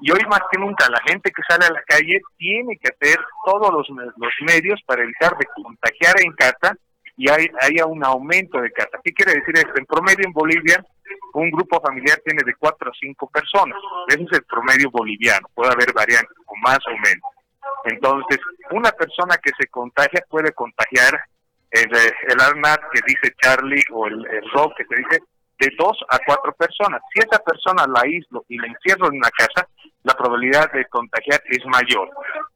y 0.00 0.12
hoy 0.12 0.20
más 0.28 0.40
que 0.52 0.60
nunca 0.60 0.88
la 0.88 1.00
gente 1.00 1.32
que 1.32 1.42
sale 1.48 1.66
a 1.66 1.72
la 1.72 1.82
calle 1.82 2.20
tiene 2.36 2.78
que 2.78 2.88
hacer 2.88 3.18
todos 3.44 3.72
los, 3.72 3.88
los 3.88 4.32
medios 4.42 4.80
para 4.86 5.02
evitar 5.02 5.36
de 5.36 5.46
contagiar 5.62 6.14
en 6.20 6.32
casa 6.32 6.76
y 7.16 7.30
hay, 7.30 7.48
haya 7.62 7.86
un 7.86 8.04
aumento 8.04 8.60
de 8.60 8.70
casa. 8.70 9.00
¿Qué 9.02 9.12
quiere 9.12 9.32
decir 9.32 9.56
esto? 9.56 9.72
En 9.76 9.86
promedio 9.86 10.24
en 10.26 10.32
Bolivia 10.32 10.84
un 11.34 11.50
grupo 11.50 11.80
familiar 11.80 12.18
tiene 12.24 12.42
de 12.44 12.54
cuatro 12.54 12.90
a 12.90 12.94
cinco 12.98 13.28
personas. 13.28 13.78
Ese 14.08 14.22
es 14.22 14.32
el 14.32 14.44
promedio 14.44 14.90
boliviano. 14.90 15.48
Puede 15.54 15.72
haber 15.72 15.92
variantes, 15.92 16.36
o 16.46 16.54
más 16.62 16.78
o 16.86 16.92
menos. 16.92 17.30
Entonces, 17.84 18.38
una 18.70 18.90
persona 18.92 19.36
que 19.42 19.50
se 19.58 19.68
contagia 19.68 20.24
puede 20.28 20.52
contagiar 20.52 21.20
el, 21.70 21.90
el 21.94 22.40
Arnat 22.40 22.80
que 22.92 23.00
dice 23.06 23.34
Charlie 23.42 23.82
o 23.92 24.06
el, 24.06 24.26
el 24.26 24.50
Rock 24.52 24.76
que 24.76 24.84
se 24.84 24.96
dice 24.96 25.18
de 25.58 25.70
dos 25.78 25.98
a 26.10 26.18
cuatro 26.26 26.52
personas. 26.52 27.00
Si 27.12 27.20
esa 27.20 27.38
persona 27.38 27.86
la 27.86 28.02
aíslo 28.02 28.44
y 28.48 28.58
la 28.58 28.66
encierro 28.66 29.08
en 29.08 29.16
una 29.16 29.30
casa, 29.30 29.68
la 30.02 30.14
probabilidad 30.14 30.70
de 30.72 30.84
contagiar 30.86 31.40
es 31.48 31.64
mayor. 31.66 32.10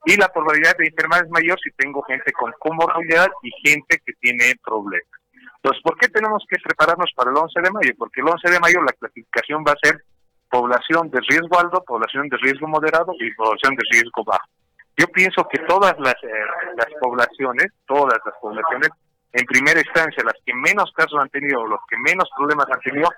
Y 0.06 0.16
la 0.16 0.28
probabilidad 0.28 0.76
de 0.76 0.86
enfermar 0.86 1.24
es 1.24 1.30
mayor 1.30 1.58
si 1.60 1.70
tengo 1.72 2.02
gente 2.02 2.32
con 2.32 2.52
comorbilidad 2.58 3.28
y 3.42 3.50
gente 3.68 4.00
que 4.04 4.12
tiene 4.20 4.54
problemas. 4.62 5.19
Entonces, 5.62 5.82
¿por 5.82 5.96
qué 5.98 6.08
tenemos 6.08 6.42
que 6.48 6.56
prepararnos 6.62 7.10
para 7.14 7.30
el 7.30 7.36
11 7.36 7.60
de 7.60 7.70
mayo? 7.70 7.92
Porque 7.98 8.22
el 8.22 8.28
11 8.28 8.50
de 8.50 8.60
mayo 8.60 8.82
la 8.82 8.92
clasificación 8.92 9.62
va 9.66 9.72
a 9.72 9.86
ser 9.86 10.02
población 10.48 11.10
de 11.10 11.20
riesgo 11.28 11.60
alto, 11.60 11.84
población 11.86 12.28
de 12.28 12.38
riesgo 12.38 12.66
moderado 12.66 13.12
y 13.20 13.32
población 13.34 13.76
de 13.76 13.82
riesgo 13.92 14.24
bajo. 14.24 14.48
Yo 14.96 15.06
pienso 15.08 15.46
que 15.50 15.58
todas 15.60 15.94
las, 15.98 16.14
eh, 16.22 16.28
las 16.76 16.88
poblaciones, 17.00 17.66
todas 17.86 18.18
las 18.24 18.34
poblaciones 18.40 18.90
en 19.32 19.44
primera 19.44 19.80
instancia, 19.80 20.24
las 20.24 20.34
que 20.44 20.52
menos 20.54 20.90
casos 20.92 21.20
han 21.20 21.28
tenido, 21.28 21.64
los 21.66 21.80
que 21.88 21.96
menos 21.98 22.28
problemas 22.36 22.66
han 22.72 22.80
tenido, 22.80 23.08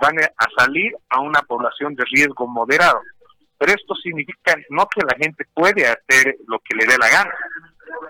van 0.00 0.18
a 0.18 0.46
salir 0.58 0.92
a 1.08 1.20
una 1.20 1.40
población 1.42 1.94
de 1.94 2.04
riesgo 2.10 2.46
moderado. 2.46 3.00
Pero 3.58 3.72
esto 3.72 3.94
significa 3.94 4.54
no 4.70 4.86
que 4.88 5.00
la 5.00 5.16
gente 5.16 5.46
puede 5.54 5.86
hacer 5.86 6.36
lo 6.46 6.58
que 6.58 6.76
le 6.76 6.84
dé 6.84 6.98
la 6.98 7.08
gana. 7.08 7.34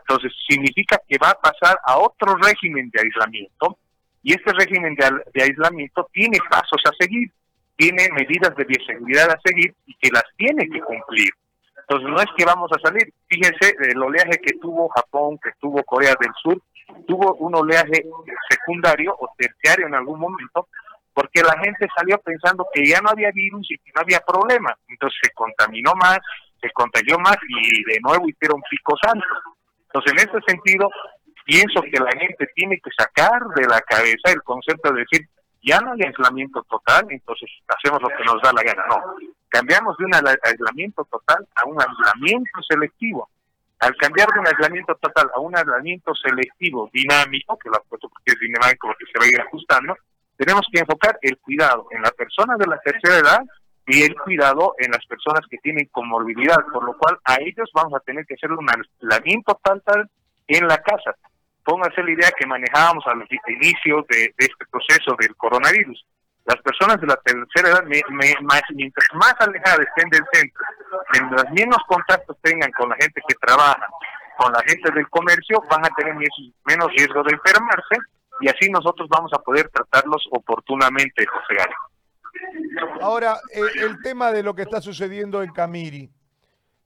Entonces, 0.00 0.32
significa 0.48 0.98
que 1.06 1.18
va 1.18 1.30
a 1.30 1.40
pasar 1.40 1.78
a 1.84 1.98
otro 1.98 2.34
régimen 2.36 2.90
de 2.90 3.00
aislamiento 3.00 3.78
y 4.22 4.32
este 4.32 4.52
régimen 4.52 4.94
de, 4.94 5.42
aislamiento 5.42 6.08
tiene 6.12 6.38
pasos 6.48 6.80
a 6.86 6.92
seguir, 6.98 7.30
tiene 7.76 8.08
medidas 8.12 8.54
de 8.56 8.64
bioseguridad 8.64 9.30
a 9.30 9.40
seguir 9.44 9.74
y 9.86 9.94
que 9.96 10.10
las 10.10 10.24
tiene 10.36 10.68
que 10.68 10.80
cumplir. 10.80 11.30
Entonces, 11.80 12.08
no 12.08 12.20
es 12.20 12.28
que 12.36 12.44
vamos 12.44 12.70
a 12.72 12.80
salir. 12.80 13.12
Fíjense 13.26 13.74
el 13.90 14.00
oleaje 14.00 14.38
que 14.38 14.52
tuvo 14.60 14.88
Japón, 14.90 15.38
que 15.42 15.50
tuvo 15.60 15.82
Corea 15.82 16.14
del 16.20 16.30
Sur, 16.40 16.62
tuvo 17.06 17.34
un 17.34 17.54
oleaje 17.56 18.04
secundario 18.48 19.14
o 19.18 19.28
terciario 19.36 19.88
en 19.88 19.94
algún 19.94 20.20
momento, 20.20 20.68
porque 21.12 21.42
la 21.42 21.58
gente 21.58 21.88
salió 21.96 22.18
pensando 22.18 22.66
que 22.72 22.86
ya 22.86 23.00
no 23.00 23.10
había 23.10 23.30
virus 23.32 23.66
y 23.70 23.78
que 23.78 23.90
no 23.94 24.02
había 24.02 24.20
problema. 24.20 24.74
Entonces 24.88 25.18
se 25.22 25.30
contaminó 25.30 25.92
más, 25.94 26.18
se 26.60 26.70
contagió 26.70 27.18
más 27.18 27.36
y 27.48 27.92
de 27.92 28.00
nuevo 28.00 28.28
hicieron 28.28 28.62
picos 28.70 29.00
altos. 29.02 29.42
Entonces, 29.92 30.12
en 30.12 30.30
ese 30.30 30.40
sentido, 30.46 30.88
pienso 31.44 31.82
que 31.82 32.00
la 32.00 32.12
gente 32.12 32.48
tiene 32.54 32.78
que 32.78 32.90
sacar 32.96 33.42
de 33.54 33.66
la 33.66 33.80
cabeza 33.80 34.30
el 34.32 34.42
concepto 34.42 34.92
de 34.92 35.00
decir, 35.00 35.28
ya 35.62 35.80
no 35.80 35.92
hay 35.92 36.02
aislamiento 36.02 36.62
total, 36.64 37.06
entonces 37.10 37.50
hacemos 37.68 38.02
lo 38.02 38.08
que 38.08 38.24
nos 38.24 38.42
da 38.42 38.52
la 38.52 38.62
gana. 38.62 38.84
No, 38.88 38.96
cambiamos 39.48 39.96
de 39.96 40.06
un 40.06 40.14
aislamiento 40.14 41.04
total 41.04 41.46
a 41.54 41.66
un 41.66 41.78
aislamiento 41.80 42.60
selectivo. 42.68 43.28
Al 43.78 43.96
cambiar 43.96 44.28
de 44.28 44.40
un 44.40 44.46
aislamiento 44.46 44.94
total 44.96 45.30
a 45.34 45.40
un 45.40 45.56
aislamiento 45.56 46.14
selectivo 46.14 46.88
dinámico, 46.92 47.58
que 47.58 47.68
lo 47.68 47.82
puesto 47.88 48.08
porque 48.08 48.32
es 48.32 48.40
dinámico 48.40 48.88
porque 48.88 49.04
se 49.12 49.18
va 49.18 49.24
a 49.24 49.28
ir 49.28 49.40
ajustando, 49.40 49.96
tenemos 50.36 50.66
que 50.72 50.80
enfocar 50.80 51.18
el 51.22 51.38
cuidado 51.38 51.86
en 51.90 52.02
la 52.02 52.10
persona 52.10 52.56
de 52.56 52.66
la 52.66 52.78
tercera 52.78 53.18
edad 53.18 53.40
y 53.86 54.02
el 54.02 54.14
cuidado 54.14 54.74
en 54.78 54.92
las 54.92 55.04
personas 55.06 55.40
que 55.50 55.58
tienen 55.58 55.88
comorbilidad, 55.90 56.56
por 56.72 56.84
lo 56.84 56.96
cual 56.96 57.18
a 57.24 57.36
ellos 57.40 57.70
vamos 57.74 57.94
a 57.94 58.00
tener 58.00 58.24
que 58.26 58.34
hacer 58.34 58.52
un 58.52 58.66
aislamiento 58.68 59.60
total 59.62 60.08
en 60.46 60.66
la 60.66 60.78
casa. 60.78 61.14
Pónganse 61.64 62.02
la 62.02 62.10
idea 62.10 62.30
que 62.36 62.46
manejábamos 62.46 63.04
al 63.06 63.24
inicio 63.48 64.04
de 64.08 64.34
este 64.36 64.66
proceso 64.70 65.14
del 65.18 65.34
coronavirus 65.36 66.04
las 66.44 66.60
personas 66.62 67.00
de 67.00 67.06
la 67.06 67.16
tercera 67.16 67.68
edad, 67.68 67.84
más, 68.42 68.62
mientras 68.74 69.06
más 69.14 69.34
alejadas 69.38 69.86
estén 69.86 70.10
del 70.10 70.24
centro, 70.32 70.62
mientras 71.12 71.52
menos 71.52 71.78
contactos 71.86 72.36
tengan 72.42 72.70
con 72.72 72.88
la 72.88 72.96
gente 72.96 73.20
que 73.26 73.34
trabaja, 73.36 73.86
con 74.36 74.52
la 74.52 74.60
gente 74.66 74.90
del 74.92 75.08
comercio, 75.08 75.62
van 75.70 75.84
a 75.84 75.90
tener 75.90 76.14
menos 76.14 76.88
riesgo 76.96 77.22
de 77.22 77.34
enfermarse 77.34 77.96
y 78.40 78.48
así 78.48 78.70
nosotros 78.70 79.08
vamos 79.08 79.32
a 79.32 79.38
poder 79.38 79.68
tratarlos 79.68 80.26
oportunamente, 80.32 81.24
José 81.26 81.54
Gary. 81.54 81.74
Ahora, 83.00 83.36
el 83.76 84.02
tema 84.02 84.32
de 84.32 84.42
lo 84.42 84.54
que 84.54 84.62
está 84.62 84.80
sucediendo 84.80 85.42
en 85.42 85.52
Camiri, 85.52 86.10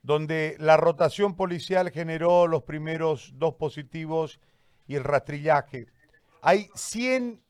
donde 0.02 0.56
la 0.59 0.76
rotación 0.76 1.35
policial 1.35 1.90
generó 1.90 2.47
los 2.47 2.64
primeros 2.64 3.30
dos 3.35 3.54
positivos 3.54 4.38
y 4.86 4.94
el 4.94 5.04
rastrillaje. 5.04 5.86
Hay 6.42 6.68
100 6.74 7.40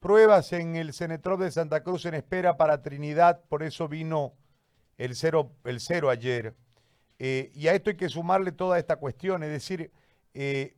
pruebas 0.00 0.52
en 0.52 0.76
el 0.76 0.92
Cenetrop 0.92 1.40
de 1.40 1.50
Santa 1.50 1.82
Cruz 1.82 2.04
en 2.06 2.14
espera 2.14 2.56
para 2.56 2.82
Trinidad, 2.82 3.42
por 3.48 3.62
eso 3.62 3.88
vino 3.88 4.34
el 4.98 5.16
cero, 5.16 5.52
el 5.64 5.80
cero 5.80 6.10
ayer. 6.10 6.54
Eh, 7.18 7.50
y 7.54 7.68
a 7.68 7.74
esto 7.74 7.90
hay 7.90 7.96
que 7.96 8.08
sumarle 8.08 8.52
toda 8.52 8.78
esta 8.78 8.96
cuestión, 8.96 9.42
es 9.42 9.50
decir, 9.50 9.90
eh, 10.34 10.76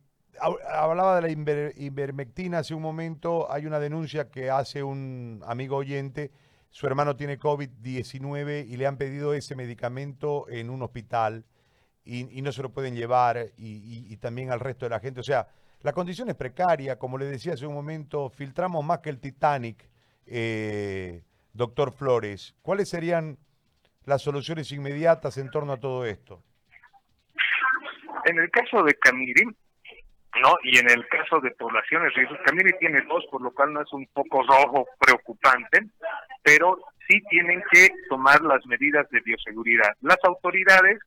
hablaba 0.71 1.19
de 1.19 1.21
la 1.21 1.71
ivermectina 1.75 2.59
hace 2.59 2.73
un 2.73 2.81
momento, 2.81 3.51
hay 3.51 3.65
una 3.65 3.79
denuncia 3.79 4.29
que 4.29 4.49
hace 4.49 4.81
un 4.81 5.43
amigo 5.45 5.75
oyente, 5.75 6.31
su 6.71 6.87
hermano 6.87 7.15
tiene 7.15 7.39
COVID-19 7.39 8.65
y 8.67 8.77
le 8.77 8.87
han 8.87 8.97
pedido 8.97 9.33
ese 9.33 9.55
medicamento 9.55 10.47
en 10.49 10.69
un 10.69 10.81
hospital 10.81 11.45
y, 12.05 12.41
no 12.41 12.51
se 12.51 12.63
lo 12.63 12.71
pueden 12.71 12.95
llevar 12.95 13.51
y 13.57 14.15
también 14.17 14.51
al 14.51 14.59
resto 14.59 14.85
de 14.85 14.89
la 14.91 14.99
gente, 14.99 15.19
o 15.19 15.23
sea, 15.23 15.49
la 15.81 15.93
condición 15.93 16.29
es 16.29 16.35
precaria, 16.35 16.97
como 16.97 17.17
le 17.17 17.25
decía 17.25 17.53
hace 17.53 17.65
un 17.65 17.73
momento, 17.73 18.29
filtramos 18.29 18.83
más 18.83 18.99
que 18.99 19.09
el 19.09 19.19
Titanic, 19.19 19.89
eh, 20.25 21.23
doctor 21.53 21.91
Flores. 21.91 22.55
¿Cuáles 22.61 22.89
serían 22.89 23.37
las 24.05 24.21
soluciones 24.21 24.71
inmediatas 24.71 25.37
en 25.37 25.49
torno 25.49 25.73
a 25.73 25.79
todo 25.79 26.05
esto? 26.05 26.43
En 28.25 28.37
el 28.37 28.51
caso 28.51 28.83
de 28.83 28.93
Camiri, 28.95 29.45
¿no? 29.45 30.55
Y 30.63 30.77
en 30.77 30.89
el 30.89 31.07
caso 31.07 31.39
de 31.39 31.51
poblaciones 31.51 32.13
Camiri 32.45 32.77
tiene 32.79 33.01
dos, 33.07 33.25
por 33.31 33.41
lo 33.41 33.51
cual 33.51 33.73
no 33.73 33.81
es 33.81 33.93
un 33.93 34.05
poco 34.07 34.43
rojo 34.43 34.85
preocupante, 34.99 35.85
pero 36.43 36.77
sí 37.07 37.21
tienen 37.29 37.63
que 37.71 37.87
tomar 38.09 38.41
las 38.41 38.65
medidas 38.65 39.09
de 39.09 39.21
bioseguridad. 39.21 39.93
Las 40.01 40.17
autoridades 40.23 40.99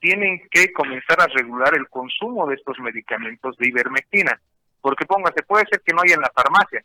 tienen 0.00 0.48
que 0.50 0.72
comenzar 0.72 1.20
a 1.20 1.26
regular 1.26 1.74
el 1.74 1.88
consumo 1.88 2.46
de 2.46 2.56
estos 2.56 2.78
medicamentos 2.80 3.56
de 3.56 3.68
ivermectina, 3.68 4.40
porque 4.80 5.06
póngase, 5.06 5.42
puede 5.42 5.66
ser 5.66 5.80
que 5.82 5.92
no 5.92 6.02
haya 6.02 6.14
en 6.14 6.22
la 6.22 6.32
farmacia. 6.34 6.82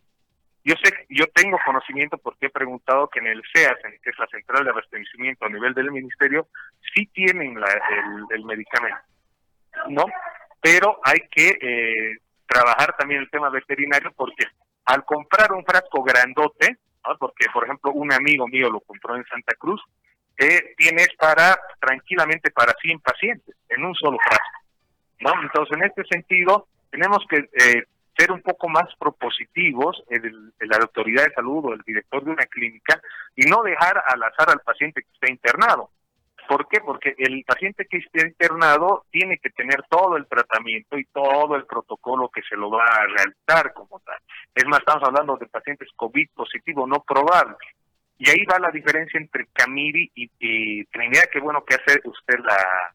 Yo 0.64 0.74
sé, 0.84 1.06
yo 1.10 1.28
tengo 1.28 1.60
conocimiento 1.64 2.18
porque 2.18 2.48
he 2.48 2.50
preguntado 2.50 3.08
que 3.08 3.20
en 3.20 3.28
el 3.28 3.44
CEAS, 3.54 3.78
que 4.02 4.10
es 4.10 4.18
la 4.18 4.28
central 4.28 4.64
de 4.64 4.72
abastecimiento 4.72 5.46
a 5.46 5.50
nivel 5.50 5.74
del 5.74 5.92
ministerio, 5.92 6.48
sí 6.94 7.06
tienen 7.14 7.56
el, 8.32 8.46
medicamento, 8.46 8.98
¿no? 9.90 10.06
Pero 10.60 11.00
hay 11.04 11.20
que 11.30 11.50
eh, 11.62 12.18
trabajar 12.48 12.96
también 12.98 13.22
el 13.22 13.30
tema 13.30 13.50
veterinario 13.50 14.12
porque 14.16 14.46
al 14.86 15.06
comprar 15.06 15.52
un 15.54 15.64
frasco 15.64 16.04
grandote, 16.04 16.78
porque 17.20 17.46
por 17.54 17.66
ejemplo 17.66 17.92
un 17.92 18.12
amigo 18.12 18.48
mío 18.48 18.70
lo 18.70 18.80
compró 18.80 19.16
en 19.16 19.26
Santa 19.26 19.54
Cruz, 19.60 19.82
que 20.38 20.74
tienes 20.78 21.10
para 21.18 21.58
tranquilamente 21.80 22.52
para 22.52 22.74
100 22.82 23.00
pacientes 23.00 23.56
en 23.70 23.86
un 23.86 23.96
solo 23.96 24.18
frasco. 24.20 24.60
¿no? 25.22 25.42
Entonces, 25.42 25.78
en 25.78 25.84
este 25.84 26.04
sentido, 26.06 26.68
tenemos 26.90 27.26
que 27.30 27.38
eh, 27.38 27.84
ser 28.18 28.32
un 28.32 28.42
poco 28.42 28.70
más 28.70 28.88
propositivos 28.98 30.04
el, 30.10 30.54
la 30.60 30.78
autoridad 30.78 31.26
de 31.26 31.34
salud 31.34 31.66
o 31.66 31.74
el 31.74 31.82
director 31.82 32.24
de 32.24 32.32
una 32.32 32.46
clínica 32.46 33.02
y 33.36 33.46
no 33.46 33.64
dejar 33.64 34.04
al 34.08 34.24
azar 34.24 34.50
al 34.50 34.62
paciente 34.62 35.02
que 35.02 35.14
está 35.14 35.32
internado. 35.32 35.90
¿Por 36.48 36.68
qué? 36.68 36.80
Porque 36.80 37.16
el 37.18 37.44
paciente 37.44 37.88
que 37.90 37.98
esté 37.98 38.28
internado 38.28 39.06
tiene 39.10 39.40
que 39.40 39.50
tener 39.50 39.84
todo 39.90 40.16
el 40.16 40.28
tratamiento 40.28 40.98
y 40.98 41.06
todo 41.06 41.56
el 41.56 41.66
protocolo 41.66 42.30
que 42.30 42.44
se 42.44 42.56
lo 42.56 42.70
va 42.70 42.86
a 42.86 43.08
realizar 43.08 43.74
como 43.74 44.00
tal. 44.02 44.20
Es 44.54 44.66
más, 44.66 44.80
estamos 44.80 45.04
hablando 45.04 45.38
de 45.38 45.48
pacientes 45.48 45.90
COVID 45.96 46.30
positivo, 46.36 46.86
no 46.86 47.02
probables. 47.02 47.58
Y 48.18 48.30
ahí 48.30 48.46
va 48.46 48.60
la 48.60 48.72
diferencia 48.72 49.20
entre 49.20 49.48
Camiri 49.54 50.12
y, 50.16 50.86
Trinidad. 50.86 51.26
Qué 51.32 51.40
bueno 51.40 51.64
que 51.66 51.76
hace 51.76 52.00
usted 52.06 52.40
la, 52.40 52.94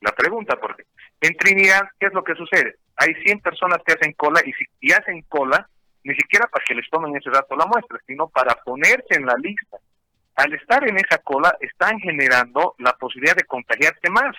la 0.00 0.12
pregunta, 0.12 0.56
porque 0.60 0.84
en 1.20 1.36
Trinidad, 1.36 1.88
¿qué 1.98 2.06
es 2.06 2.14
lo 2.14 2.22
que 2.22 2.34
sucede? 2.34 2.76
Hay 2.96 3.14
100 3.24 3.40
personas 3.40 3.78
que 3.84 3.94
hacen 3.94 4.12
cola 4.12 4.40
y 4.44 4.52
si 4.52 4.92
hacen 4.92 5.22
cola, 5.22 5.68
ni 6.04 6.14
siquiera 6.14 6.46
para 6.46 6.64
que 6.64 6.74
les 6.74 6.88
tomen 6.88 7.16
ese 7.16 7.30
dato 7.30 7.56
la 7.56 7.66
muestra, 7.66 7.98
sino 8.06 8.28
para 8.28 8.54
ponerse 8.56 9.16
en 9.16 9.26
la 9.26 9.34
lista 9.34 9.78
al 10.40 10.54
estar 10.54 10.88
en 10.88 10.96
esa 10.96 11.18
cola 11.18 11.54
están 11.60 11.98
generando 11.98 12.74
la 12.78 12.92
posibilidad 12.94 13.36
de 13.36 13.44
contagiarse 13.44 14.08
más, 14.10 14.34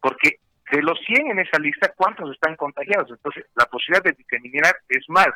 porque 0.00 0.36
de 0.70 0.82
los 0.82 0.98
100 1.06 1.30
en 1.30 1.38
esa 1.40 1.58
lista, 1.58 1.92
¿cuántos 1.94 2.32
están 2.32 2.56
contagiados? 2.56 3.10
Entonces, 3.10 3.44
la 3.54 3.66
posibilidad 3.66 4.02
de 4.02 4.12
diseminar 4.12 4.74
es 4.88 5.04
más, 5.08 5.28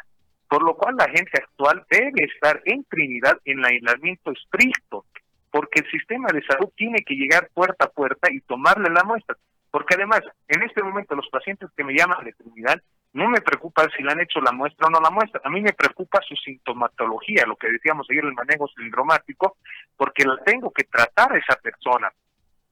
por 0.48 0.62
lo 0.62 0.74
cual 0.76 0.96
la 0.96 1.08
gente 1.08 1.32
actual 1.34 1.84
debe 1.90 2.24
estar 2.32 2.60
en 2.64 2.84
Trinidad 2.84 3.38
en 3.44 3.64
aislamiento 3.64 4.32
estricto, 4.32 5.04
porque 5.50 5.80
el 5.80 5.90
sistema 5.90 6.28
de 6.32 6.42
salud 6.42 6.68
tiene 6.76 7.02
que 7.02 7.14
llegar 7.14 7.50
puerta 7.54 7.86
a 7.86 7.90
puerta 7.90 8.30
y 8.30 8.40
tomarle 8.40 8.90
la 8.90 9.04
muestra, 9.04 9.36
porque 9.70 9.94
además, 9.94 10.20
en 10.48 10.62
este 10.62 10.82
momento 10.82 11.14
los 11.14 11.28
pacientes 11.28 11.68
que 11.76 11.84
me 11.84 11.94
llaman 11.94 12.24
de 12.24 12.32
Trinidad 12.32 12.80
no 13.12 13.28
me 13.30 13.40
preocupa 13.40 13.86
si 13.96 14.02
le 14.02 14.12
han 14.12 14.20
hecho 14.20 14.40
la 14.40 14.52
muestra 14.52 14.88
o 14.88 14.90
no 14.90 15.00
la 15.00 15.10
muestra, 15.10 15.40
a 15.42 15.48
mí 15.48 15.62
me 15.62 15.72
preocupa 15.72 16.20
su 16.20 16.36
sintomatología, 16.36 17.46
lo 17.46 17.56
que 17.56 17.72
decíamos 17.72 18.06
ayer, 18.10 18.24
el 18.24 18.34
manejo 18.34 18.68
sindromático, 18.68 19.56
porque 19.96 20.24
la 20.24 20.36
tengo 20.44 20.70
que 20.70 20.84
tratar 20.84 21.32
a 21.32 21.38
esa 21.38 21.56
persona, 21.56 22.12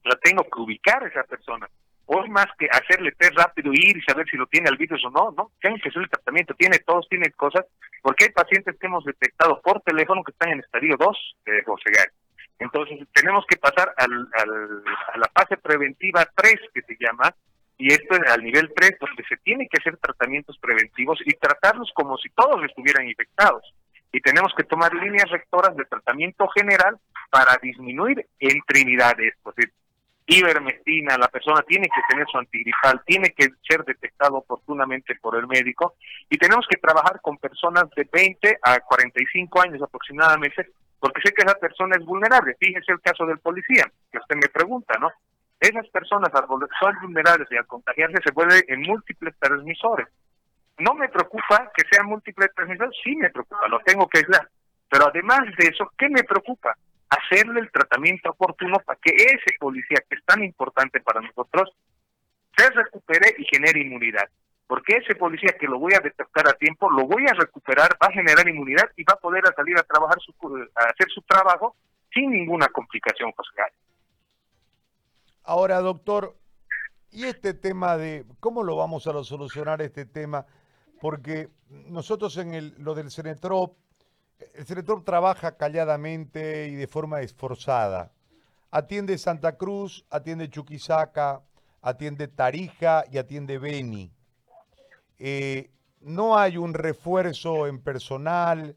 la 0.04 0.16
tengo 0.16 0.44
que 0.44 0.60
ubicar 0.60 1.02
a 1.02 1.08
esa 1.08 1.24
persona. 1.24 1.66
Hoy 2.06 2.28
más 2.28 2.46
que 2.58 2.68
hacerle 2.70 3.12
test 3.12 3.34
rápido, 3.37 3.73
ir 3.73 3.96
y 3.96 4.02
saber 4.02 4.26
si 4.28 4.37
lo 4.37 4.46
tiene 4.46 4.68
el 4.68 4.76
virus 4.76 5.02
o 5.06 5.11
no, 5.11 5.30
no, 5.37 5.50
que 5.61 5.68
hacer 5.68 6.02
el 6.02 6.11
tratamiento, 6.11 6.54
tiene 6.54 6.78
todos, 6.80 7.08
tiene 7.08 7.30
cosas, 7.30 7.64
porque 8.02 8.25
hay 8.25 8.30
pacientes 8.30 8.76
que 8.78 8.87
hemos 8.87 9.04
detectado 9.04 9.61
por 9.62 9.80
teléfono 9.80 10.23
que 10.23 10.32
están 10.32 10.50
en 10.50 10.61
estadio 10.61 10.96
2 10.99 11.37
de 11.46 11.62
José 11.64 11.90
Entonces 12.58 13.00
tenemos 13.14 13.46
que 13.49 13.56
pasar 13.56 13.94
al, 13.96 14.28
a 14.34 15.18
la 15.18 15.30
fase 15.34 15.56
preventiva 15.56 16.28
3 16.37 16.54
que 16.75 16.82
se 16.82 16.96
llama, 17.00 17.34
y 17.78 17.92
esto 17.92 18.14
es 18.14 18.30
al 18.30 18.42
nivel 18.42 18.70
3, 18.75 18.99
donde 19.00 19.25
se 19.25 19.37
tiene 19.38 19.66
que 19.68 19.78
hacer 19.80 19.96
tratamientos 19.96 20.58
preventivos 20.58 21.18
y 21.25 21.32
tratarlos 21.32 21.90
como 21.94 22.18
si 22.18 22.28
todos 22.30 22.62
estuvieran 22.64 23.08
infectados. 23.08 23.62
Y 24.12 24.20
tenemos 24.20 24.52
que 24.56 24.62
tomar 24.62 24.94
líneas 24.94 25.28
rectoras 25.30 25.75
de 25.76 25.84
tratamiento 25.87 26.46
general 26.49 26.99
para 27.30 27.58
disminuir 27.61 28.26
en 28.38 28.61
Trinidad 28.66 29.18
esto. 29.18 29.50
Es 29.50 29.56
decir, 29.56 29.73
ivermectina, 30.26 31.18
la 31.18 31.28
persona 31.28 31.62
tiene 31.62 31.86
que 31.86 32.00
tener 32.08 32.26
su 32.30 32.38
antigripal, 32.38 33.02
tiene 33.04 33.30
que 33.30 33.48
ser 33.68 33.84
detectado 33.84 34.36
oportunamente 34.36 35.14
por 35.16 35.36
el 35.36 35.46
médico 35.46 35.94
y 36.30 36.38
tenemos 36.38 36.66
que 36.68 36.78
trabajar 36.78 37.20
con 37.20 37.36
personas 37.36 37.84
de 37.94 38.08
20 38.10 38.58
a 38.62 38.80
45 38.80 39.60
años 39.60 39.82
aproximadamente, 39.82 40.70
porque 40.98 41.20
sé 41.22 41.32
que 41.34 41.42
esa 41.42 41.58
persona 41.58 41.96
es 41.98 42.04
vulnerable. 42.04 42.56
Fíjese 42.58 42.92
el 42.92 43.00
caso 43.00 43.26
del 43.26 43.38
policía, 43.38 43.84
que 44.10 44.18
usted 44.18 44.36
me 44.36 44.48
pregunta, 44.48 44.94
¿no? 44.98 45.10
esas 45.68 45.88
personas 45.88 46.30
son 46.78 46.94
vulnerables 47.02 47.48
y 47.50 47.56
al 47.56 47.66
contagiarse 47.66 48.18
se 48.24 48.32
vuelven 48.32 48.62
en 48.68 48.82
múltiples 48.82 49.34
transmisores. 49.38 50.08
No 50.78 50.94
me 50.94 51.08
preocupa 51.08 51.70
que 51.74 51.84
sean 51.90 52.06
múltiples 52.06 52.50
transmisores, 52.54 52.94
sí 53.02 53.14
me 53.16 53.30
preocupa, 53.30 53.68
lo 53.68 53.80
tengo 53.80 54.08
que 54.08 54.18
aislar. 54.18 54.48
Pero 54.90 55.06
además 55.08 55.40
de 55.56 55.68
eso, 55.68 55.90
¿qué 55.96 56.08
me 56.08 56.24
preocupa? 56.24 56.76
Hacerle 57.08 57.61
el 57.61 57.70
tratamiento 57.70 58.31
oportuno 58.31 58.78
para 58.85 58.98
que 59.00 59.14
ese 59.14 59.57
policía, 59.59 59.98
que 60.09 60.16
es 60.16 60.24
tan 60.24 60.42
importante 60.42 61.00
para 61.00 61.20
nosotros, 61.20 61.70
se 62.57 62.70
recupere 62.70 63.35
y 63.38 63.44
genere 63.44 63.81
inmunidad. 63.81 64.28
Porque 64.66 64.96
ese 64.96 65.14
policía 65.14 65.57
que 65.59 65.66
lo 65.66 65.78
voy 65.78 65.92
a 65.94 66.00
detectar 66.00 66.48
a 66.48 66.55
tiempo, 66.55 66.90
lo 66.90 67.07
voy 67.07 67.24
a 67.28 67.35
recuperar, 67.35 67.90
va 68.02 68.09
a 68.09 68.12
generar 68.12 68.48
inmunidad 68.48 68.90
y 68.96 69.05
va 69.05 69.14
a 69.14 69.20
poder 69.20 69.42
salir 69.55 69.78
a 69.78 69.83
trabajar 69.83 70.16
su, 70.20 70.33
a 70.74 70.85
hacer 70.85 71.09
su 71.14 71.20
trabajo 71.22 71.76
sin 72.12 72.31
ninguna 72.31 72.68
complicación, 72.68 73.33
José 73.33 73.50
Ahora, 75.42 75.81
doctor, 75.81 76.35
¿y 77.11 77.24
este 77.24 77.52
tema 77.52 77.96
de 77.96 78.24
cómo 78.40 78.62
lo 78.62 78.76
vamos 78.76 79.07
a 79.07 79.24
solucionar 79.24 79.83
este 79.83 80.07
tema? 80.07 80.46
Porque 81.00 81.50
nosotros 81.68 82.38
en 82.38 82.55
el, 82.55 82.74
lo 82.78 82.94
del 82.94 83.11
Cenetrop, 83.11 83.76
el 84.55 84.66
Cenetrop 84.66 85.05
trabaja 85.05 85.57
calladamente 85.57 86.68
y 86.68 86.75
de 86.75 86.87
forma 86.87 87.20
esforzada. 87.20 88.12
Atiende 88.70 89.18
Santa 89.18 89.57
Cruz, 89.57 90.05
atiende 90.11 90.51
Chuquisaca, 90.51 91.42
atiende 91.81 92.29
Tarija 92.29 93.05
y 93.11 93.18
atiende 93.18 93.59
Beni. 93.59 94.11
Eh, 95.18 95.70
no 96.01 96.37
hay 96.37 96.57
un 96.57 96.75
refuerzo 96.75 97.66
en 97.66 97.81
personal, 97.81 98.77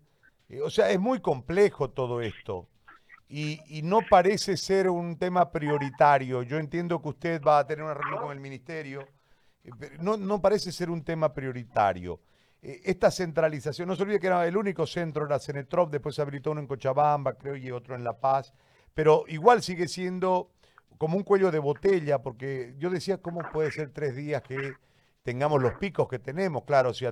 eh, 0.50 0.62
o 0.62 0.70
sea, 0.70 0.90
es 0.92 1.00
muy 1.00 1.20
complejo 1.20 1.90
todo 1.90 2.22
esto 2.22 2.68
y, 3.30 3.82
no 3.84 4.02
parece 4.10 4.56
ser 4.56 4.90
un 4.90 5.18
tema 5.18 5.52
prioritario. 5.52 6.44
Yo 6.44 6.58
entiendo 6.58 7.02
que 7.02 7.10
usted 7.10 7.42
va 7.42 7.60
a 7.60 7.68
tener 7.68 7.84
una 7.84 7.94
reunión 7.94 8.22
con 8.22 8.32
el 8.32 8.40
ministerio, 8.40 9.08
eh, 9.64 9.72
no, 10.00 10.18
no 10.18 10.42
parece 10.42 10.72
ser 10.72 10.90
un 10.90 11.04
tema 11.04 11.34
prioritario. 11.34 12.20
Eh, 12.68 12.82
esta 12.84 13.10
centralización, 13.10 13.88
no 13.88 13.96
se 13.96 14.04
olvide 14.04 14.20
que 14.20 14.28
era 14.28 14.46
el 14.46 14.58
único 14.58 14.86
centro, 14.86 15.26
era 15.26 15.40
Cenetrop, 15.40 15.90
después 15.90 16.16
se 16.16 16.22
habilitó 16.22 16.52
uno 16.52 16.60
en 16.60 16.68
Cochabamba, 16.68 17.36
creo, 17.36 17.56
y 17.56 17.72
otro 17.72 17.96
en 17.96 18.04
La 18.04 18.20
Paz, 18.20 18.54
pero 18.94 19.24
igual 19.30 19.64
sigue 19.64 19.88
siendo 19.88 20.52
como 20.98 21.16
un 21.16 21.24
cuello 21.24 21.50
de 21.50 21.60
botella, 21.60 22.22
porque 22.22 22.76
yo 22.78 22.90
decía, 22.90 23.20
¿cómo 23.20 23.40
puede 23.54 23.72
ser 23.72 23.92
tres 23.92 24.18
días 24.18 24.42
que 24.42 24.74
tengamos 25.24 25.62
los 25.62 25.76
picos 25.76 26.10
que 26.10 26.20
tenemos? 26.20 26.66
Claro, 26.66 26.94
si 26.94 27.06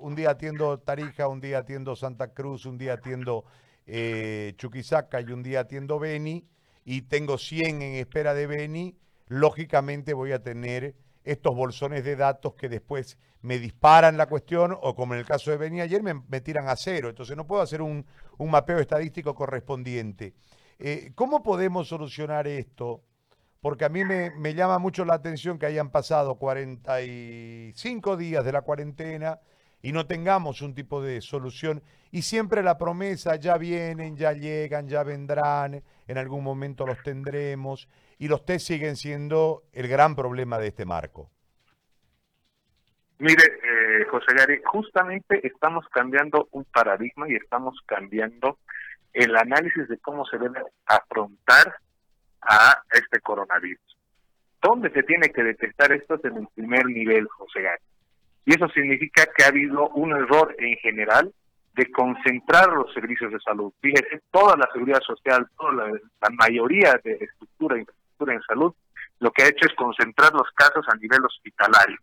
un 0.00 0.16
día 0.16 0.30
atiendo 0.30 0.80
Tarija, 0.80 1.28
un 1.28 1.40
día 1.40 1.58
atiendo 1.58 1.94
Santa 1.94 2.32
Cruz, 2.32 2.66
un 2.66 2.76
día 2.76 2.94
atiendo 2.94 3.44
eh, 3.86 4.54
Chuquisaca 4.56 5.20
y 5.20 5.26
un 5.26 5.44
día 5.44 5.60
atiendo 5.60 6.00
Beni 6.00 6.48
y 6.84 7.02
tengo 7.02 7.38
100 7.38 7.82
en 7.82 7.94
espera 7.94 8.34
de 8.34 8.48
Beni, 8.48 8.98
lógicamente 9.28 10.14
voy 10.14 10.32
a 10.32 10.42
tener 10.42 10.96
estos 11.24 11.54
bolsones 11.54 12.04
de 12.04 12.16
datos 12.16 12.54
que 12.54 12.68
después 12.68 13.18
me 13.40 13.58
disparan 13.58 14.16
la 14.16 14.26
cuestión 14.26 14.76
o 14.80 14.94
como 14.94 15.14
en 15.14 15.20
el 15.20 15.26
caso 15.26 15.50
de 15.50 15.56
Beni 15.56 15.80
ayer 15.80 16.02
me, 16.02 16.40
tiran 16.40 16.68
a 16.68 16.76
cero. 16.76 17.08
Entonces 17.08 17.36
no 17.36 17.46
puedo 17.46 17.62
hacer 17.62 17.82
un, 17.82 18.06
mapeo 18.38 18.78
estadístico 18.78 19.34
correspondiente. 19.34 20.34
Eh, 20.78 21.12
¿Cómo 21.14 21.42
podemos 21.42 21.88
solucionar 21.88 22.46
esto? 22.46 23.02
Porque 23.60 23.84
a 23.84 23.88
mí 23.88 24.04
me, 24.04 24.30
me 24.30 24.54
llama 24.54 24.78
mucho 24.78 25.04
la 25.04 25.14
atención 25.14 25.58
que 25.58 25.66
hayan 25.66 25.90
pasado 25.90 26.36
45 26.36 28.16
días 28.16 28.44
de 28.44 28.52
la 28.52 28.62
cuarentena 28.62 29.40
y 29.84 29.92
no 29.92 30.06
tengamos 30.06 30.62
un 30.62 30.74
tipo 30.74 31.02
de 31.02 31.20
solución. 31.20 31.82
Y 32.10 32.22
siempre 32.22 32.62
la 32.62 32.78
promesa, 32.78 33.36
ya 33.36 33.58
vienen, 33.58 34.16
ya 34.16 34.32
llegan, 34.32 34.88
ya 34.88 35.02
vendrán, 35.02 35.82
en 36.08 36.18
algún 36.18 36.42
momento 36.42 36.86
los 36.86 37.02
tendremos, 37.02 37.88
y 38.18 38.28
los 38.28 38.44
test 38.44 38.66
siguen 38.66 38.96
siendo 38.96 39.64
el 39.72 39.88
gran 39.88 40.14
problema 40.14 40.58
de 40.58 40.68
este 40.68 40.84
marco. 40.84 41.30
Mire, 43.18 43.44
eh, 43.44 44.04
José 44.10 44.34
Gary, 44.34 44.60
justamente 44.64 45.46
estamos 45.46 45.86
cambiando 45.88 46.48
un 46.50 46.64
paradigma 46.64 47.28
y 47.28 47.36
estamos 47.36 47.78
cambiando 47.86 48.58
el 49.12 49.36
análisis 49.36 49.88
de 49.88 49.98
cómo 49.98 50.26
se 50.26 50.38
debe 50.38 50.60
afrontar 50.86 51.76
a 52.42 52.82
este 52.92 53.20
coronavirus. 53.20 53.80
¿Dónde 54.60 54.90
se 54.90 55.02
tiene 55.04 55.30
que 55.30 55.42
detectar 55.42 55.92
esto? 55.92 56.14
Es 56.14 56.24
en 56.24 56.38
el 56.38 56.48
primer 56.54 56.86
nivel, 56.86 57.28
José 57.28 57.62
Gary 57.62 57.82
y 58.46 58.54
eso 58.54 58.68
significa 58.68 59.26
que 59.34 59.44
ha 59.44 59.48
habido 59.48 59.88
un 59.90 60.12
error 60.12 60.54
en 60.58 60.76
general 60.76 61.32
de 61.74 61.90
concentrar 61.90 62.68
los 62.72 62.92
servicios 62.92 63.32
de 63.32 63.40
salud. 63.40 63.72
Fíjese, 63.80 64.22
toda 64.30 64.56
la 64.56 64.68
seguridad 64.72 65.00
social, 65.00 65.46
toda 65.56 65.72
la, 65.72 66.30
mayoría 66.30 67.00
de 67.02 67.14
estructura 67.14 67.78
infraestructura 68.14 68.34
en 68.34 68.42
salud, 68.42 68.74
lo 69.20 69.30
que 69.32 69.42
ha 69.42 69.48
hecho 69.48 69.66
es 69.66 69.74
concentrar 69.74 70.32
los 70.32 70.50
casos 70.54 70.84
a 70.88 70.96
nivel 70.96 71.24
hospitalario, 71.24 71.98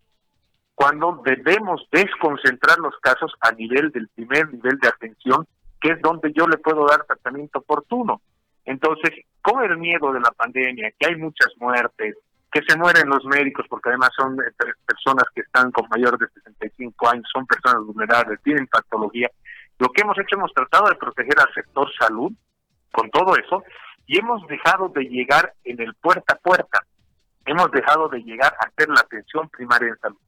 cuando 0.76 1.22
debemos 1.24 1.88
desconcentrar 1.92 2.80
los 2.80 2.98
casos 3.00 3.34
a 3.42 3.52
nivel 3.52 3.92
del 3.92 4.08
primer 4.10 4.52
nivel 4.52 4.80
de 4.80 4.88
atención, 4.88 5.48
que 5.80 5.92
es 5.92 6.02
donde 6.02 6.32
yo 6.34 6.48
le 6.48 6.58
puedo 6.58 6.86
dar 6.88 7.06
tratamiento 7.06 7.60
oportuno. 7.60 8.22
Entonces, 8.66 9.12
con 9.42 9.64
el 9.64 9.78
miedo 9.78 10.14
de 10.14 10.20
la 10.20 10.32
pandemia, 10.32 10.92
que 10.98 11.08
hay 11.08 11.16
muchas 11.16 11.50
muertes, 11.58 12.16
que 12.52 12.62
se 12.68 12.78
mueren 12.78 13.10
los 13.10 13.24
médicos 13.26 13.66
porque 13.70 13.90
además 13.90 14.10
son 14.16 14.38
eh, 14.40 14.52
personas 14.86 15.24
que 15.34 15.42
están 15.42 15.72
con 15.72 15.88
mayor 15.90 16.18
de 16.18 16.28
65 16.28 17.10
años, 17.10 17.26
son 17.32 17.46
personas 17.46 17.84
vulnerables, 17.86 18.42
tienen 18.44 18.68
patología. 18.68 19.30
Lo 19.80 19.90
que 19.90 20.02
hemos 20.02 20.18
hecho, 20.20 20.36
hemos 20.36 20.54
tratado 20.54 20.90
de 20.90 20.96
proteger 20.96 21.40
al 21.40 21.54
sector 21.54 21.90
salud 21.98 22.32
con 22.92 23.10
todo 23.10 23.36
eso 23.38 23.64
y 24.06 24.20
hemos 24.20 24.46
dejado 24.48 24.90
de 24.90 25.04
llegar 25.04 25.54
en 25.64 25.82
el 25.82 25.94
puerta 25.96 26.34
a 26.34 26.38
puerta. 26.38 26.80
Hemos 27.46 27.72
dejado 27.72 28.10
de 28.10 28.20
llegar 28.20 28.54
a 28.60 28.68
hacer 28.68 28.90
la 28.90 29.02
atención 29.02 29.50
primaria 29.50 29.90
en 29.90 30.00
salud. 30.00 30.20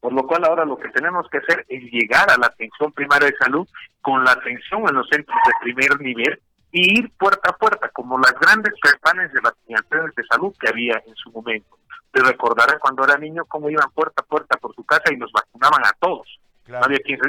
Por 0.00 0.12
lo 0.12 0.26
cual 0.26 0.44
ahora 0.44 0.64
lo 0.64 0.78
que 0.78 0.88
tenemos 0.88 1.28
que 1.30 1.38
hacer 1.38 1.64
es 1.68 1.82
llegar 1.92 2.30
a 2.30 2.36
la 2.36 2.46
atención 2.46 2.92
primaria 2.92 3.28
de 3.28 3.36
salud 3.36 3.68
con 4.00 4.24
la 4.24 4.32
atención 4.32 4.82
en 4.88 4.96
los 4.96 5.08
centros 5.08 5.38
de 5.46 5.52
primer 5.62 6.00
nivel 6.00 6.40
y 6.72 6.98
ir 6.98 7.12
puerta 7.18 7.50
a 7.50 7.56
puerta, 7.56 7.88
como 7.90 8.18
las 8.18 8.32
grandes 8.40 8.72
campañas 8.80 9.32
de 9.32 9.40
vacunaciones 9.40 10.14
de 10.16 10.24
salud 10.24 10.54
que 10.58 10.70
había 10.70 11.02
en 11.06 11.14
su 11.14 11.30
momento. 11.30 11.78
Te 12.10 12.22
recordarás 12.22 12.78
cuando 12.80 13.04
era 13.04 13.16
niño 13.16 13.44
cómo 13.44 13.70
iban 13.70 13.90
puerta 13.90 14.22
a 14.22 14.26
puerta 14.26 14.56
por 14.56 14.74
su 14.74 14.84
casa 14.84 15.12
y 15.12 15.16
nos 15.16 15.30
vacunaban 15.32 15.84
a 15.84 15.92
todos. 16.00 16.26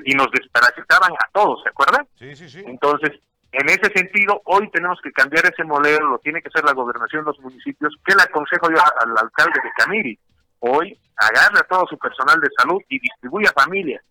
y 0.05 0.13
nos 0.15 0.31
desparasitaban 0.31 1.11
a 1.11 1.29
todos, 1.31 1.61
¿se 1.63 1.69
acuerdan? 1.69 2.07
Sí, 2.15 2.35
sí, 2.35 2.49
sí. 2.49 2.63
Entonces, 2.65 3.19
en 3.53 3.69
ese 3.69 3.91
sentido, 3.93 4.41
hoy 4.45 4.67
tenemos 4.71 4.99
que 5.01 5.11
cambiar 5.11 5.45
ese 5.45 5.63
modelo, 5.63 6.07
lo 6.07 6.17
tiene 6.17 6.41
que 6.41 6.47
hacer 6.47 6.65
la 6.65 6.73
gobernación 6.73 7.23
de 7.23 7.31
los 7.31 7.39
municipios. 7.39 7.95
¿Qué 8.03 8.15
le 8.15 8.23
aconsejo 8.23 8.67
yo 8.71 8.77
al 8.79 9.15
alcalde 9.15 9.59
de 9.63 9.69
Camiri? 9.77 10.19
Hoy 10.59 10.97
agarre 11.15 11.59
a 11.59 11.67
todo 11.67 11.85
su 11.87 11.97
personal 11.99 12.39
de 12.41 12.49
salud 12.57 12.81
y 12.89 12.99
distribuya 12.99 13.51
familias. 13.55 14.03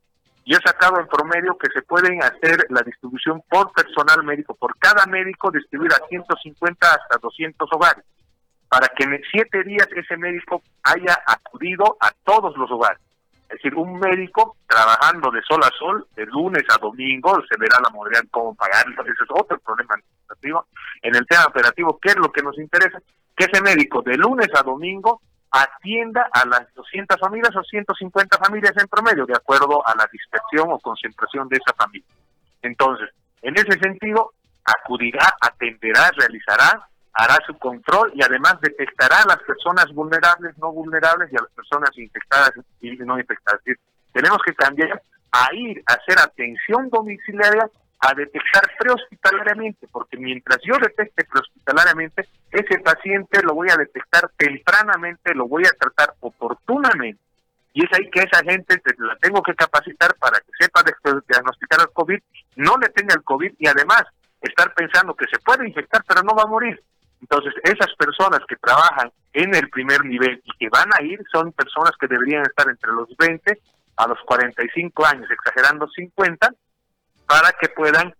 Yo 0.47 0.59
he 0.59 0.63
sacado 0.63 1.01
en 1.01 1.09
promedio 1.09 1.59
que 1.59 1.71
se 1.75 1.83
pueden 1.83 2.23
hacer 2.23 2.67
la 2.69 2.83
distribución 2.83 3.43
por 3.49 3.73
personal 3.73 4.23
médico, 4.23 4.55
por 4.55 4.79
cada 4.79 5.07
médico 5.07 5.51
distribuir 5.51 5.93
a 5.93 6.07
150 6.07 6.87
hasta 6.87 7.19
200 7.21 7.69
hogares, 7.73 8.05
para 8.69 8.87
que 8.89 9.03
en 9.03 9.21
siete 9.29 9.65
días 9.65 9.89
ese 9.97 10.17
médico 10.17 10.63
haya 10.85 11.19
acudido 11.27 11.97
a 12.01 12.13
todos 12.25 12.57
los 12.57 12.71
hogares. 12.71 13.01
Es 13.53 13.59
decir, 13.59 13.75
un 13.77 14.01
médico 14.01 14.57
trabajando 14.67 15.31
de 15.31 15.43
sol 15.43 15.61
a 15.63 15.69
sol, 15.79 16.07
de 16.17 16.25
lunes 16.25 16.63
a 16.75 16.79
domingo, 16.79 17.39
se 17.47 17.59
verá 17.59 17.79
la 17.83 17.91
modalidad 17.91 18.23
cómo 18.31 18.55
pagar, 18.55 18.87
ese 18.89 19.11
es 19.11 19.31
otro 19.31 19.59
problema 19.59 19.95
administrativo. 19.95 20.67
En 21.03 21.15
el 21.15 21.27
tema 21.27 21.45
operativo, 21.45 21.99
¿qué 22.01 22.13
es 22.13 22.17
lo 22.17 22.33
que 22.33 22.43
nos 22.43 22.57
interesa? 22.59 22.99
Que 23.37 23.45
ese 23.45 23.61
médico 23.61 24.01
de 24.01 24.17
lunes 24.17 24.49
a 24.55 24.63
domingo 24.63 25.21
atienda 25.51 26.31
a 26.33 26.47
las 26.47 26.73
200 26.73 27.21
familias 27.21 27.55
o 27.55 27.63
150 27.63 28.39
familias 28.39 28.73
en 28.81 28.89
promedio, 28.89 29.27
de 29.27 29.37
acuerdo 29.37 29.87
a 29.87 29.95
la 29.97 30.09
dispersión 30.11 30.73
o 30.73 30.79
concentración 30.79 31.47
de 31.49 31.59
esa 31.59 31.77
familia. 31.77 32.09
Entonces, 32.63 33.11
en 33.43 33.55
ese 33.55 33.79
sentido, 33.79 34.33
acudirá, 34.65 35.35
atenderá, 35.43 36.11
realizará 36.17 36.89
hará 37.15 37.39
su 37.47 37.57
control 37.59 38.13
y 38.15 38.23
además 38.23 38.61
detectará 38.61 39.23
a 39.23 39.27
las 39.27 39.39
personas 39.43 39.87
vulnerables, 39.93 40.57
no 40.59 40.73
vulnerables 40.73 41.33
y 41.33 41.37
a 41.37 41.43
las 41.43 41.51
personas 41.53 41.91
infectadas 41.97 42.53
y 42.81 42.91
no 42.97 43.19
infectadas. 43.19 43.61
tenemos 44.13 44.39
que 44.45 44.55
cambiar 44.55 45.03
a 45.33 45.55
ir 45.55 45.83
a 45.87 45.95
hacer 45.95 46.19
atención 46.19 46.89
domiciliaria 46.91 47.69
a 48.01 48.15
detectar 48.15 48.63
prehospitalariamente, 48.79 49.87
porque 49.93 50.17
mientras 50.17 50.59
yo 50.65 50.75
detecte 50.77 51.25
prehospitalariamente, 51.25 52.29
ese 52.51 52.79
paciente 52.81 53.41
lo 53.45 53.55
voy 53.55 53.69
a 53.71 53.77
detectar 53.77 54.29
tempranamente, 54.37 55.35
lo 55.35 55.47
voy 55.47 55.63
a 55.65 55.79
tratar 55.79 56.15
oportunamente. 56.21 57.23
Y 57.75 57.85
es 57.85 57.91
ahí 57.93 58.11
que 58.11 58.21
esa 58.21 58.43
gente 58.43 58.83
la 58.99 59.17
tengo 59.17 59.41
que 59.41 59.55
capacitar 59.55 60.15
para 60.17 60.41
que 60.41 60.51
sepa 60.59 60.83
diagnosticar 61.29 61.81
el 61.81 61.93
COVID, 61.93 62.19
no 62.57 62.77
le 62.77 62.89
tenga 62.89 63.15
el 63.15 63.23
COVID 63.23 63.53
y 63.59 63.69
además 63.69 64.03
estar 64.41 64.75
pensando 64.75 65.15
que 65.15 65.27
se 65.31 65.39
puede 65.39 65.69
infectar 65.69 66.03
pero 66.07 66.23
no 66.23 66.35
va 66.35 66.43
a 66.43 66.49
morir. 66.49 66.83
Entonces, 67.23 67.55
esas 67.63 67.95
personas 67.97 68.41
que 68.49 68.57
trabajan 68.57 69.11
en 69.33 69.55
el 69.55 69.71
primer 69.71 70.05
nivel 70.05 70.43
y 70.45 70.59
que 70.59 70.69
van 70.69 70.91
a 70.93 71.03
ir 71.03 71.23
son 71.33 71.53
personas 71.53 71.93
que 71.99 72.09
deberían 72.09 72.43
estar 72.43 72.69
entre 72.69 72.93
los 72.93 73.09
20 73.17 73.59
a 73.97 74.09
los 74.09 74.19
45 74.27 75.07
años, 75.07 75.31
exagerando 75.31 75.89
50, 75.89 76.51
para 77.27 77.53
que 77.53 77.69
puedan 77.69 78.15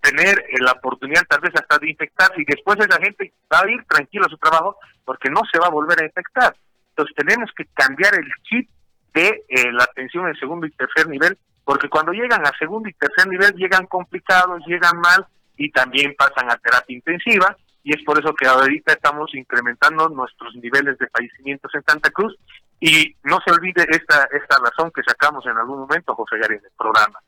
tener 0.00 0.44
la 0.60 0.72
oportunidad 0.72 1.24
tal 1.28 1.40
vez 1.40 1.52
hasta 1.54 1.78
de 1.78 1.90
infectarse 1.90 2.40
y 2.40 2.44
después 2.44 2.78
esa 2.78 3.00
gente 3.00 3.32
va 3.52 3.60
a 3.60 3.70
ir 3.70 3.84
tranquilo 3.84 4.26
a 4.26 4.30
su 4.30 4.38
trabajo 4.38 4.76
porque 5.04 5.28
no 5.28 5.40
se 5.50 5.58
va 5.58 5.66
a 5.66 5.70
volver 5.70 6.00
a 6.00 6.06
infectar. 6.06 6.54
Entonces 6.90 7.14
tenemos 7.16 7.50
que 7.56 7.64
cambiar 7.74 8.14
el 8.14 8.28
chip 8.44 8.70
de 9.12 9.44
eh, 9.48 9.72
la 9.72 9.84
atención 9.84 10.28
en 10.28 10.36
segundo 10.36 10.66
y 10.66 10.70
tercer 10.70 11.08
nivel 11.08 11.36
porque 11.64 11.88
cuando 11.88 12.12
llegan 12.12 12.46
a 12.46 12.56
segundo 12.56 12.88
y 12.88 12.92
tercer 12.92 13.26
nivel 13.26 13.52
llegan 13.56 13.86
complicados, 13.86 14.62
llegan 14.66 15.00
mal 15.00 15.26
y 15.56 15.70
también 15.72 16.14
pasan 16.16 16.48
a 16.50 16.56
terapia 16.58 16.94
intensiva 16.94 17.56
y 17.86 17.94
es 17.94 18.02
por 18.02 18.18
eso 18.18 18.34
que 18.34 18.48
ahorita 18.48 18.94
estamos 18.94 19.32
incrementando 19.32 20.08
nuestros 20.08 20.56
niveles 20.56 20.98
de 20.98 21.06
fallecimientos 21.06 21.72
en 21.72 21.84
Santa 21.84 22.10
Cruz 22.10 22.36
y 22.80 23.14
no 23.22 23.38
se 23.46 23.52
olvide 23.52 23.86
esta 23.88 24.26
esta 24.32 24.56
razón 24.58 24.90
que 24.90 25.04
sacamos 25.06 25.46
en 25.46 25.56
algún 25.56 25.78
momento, 25.78 26.16
José 26.16 26.36
Gary, 26.36 26.56
en 26.56 26.64
el 26.64 26.72
programa. 26.76 27.20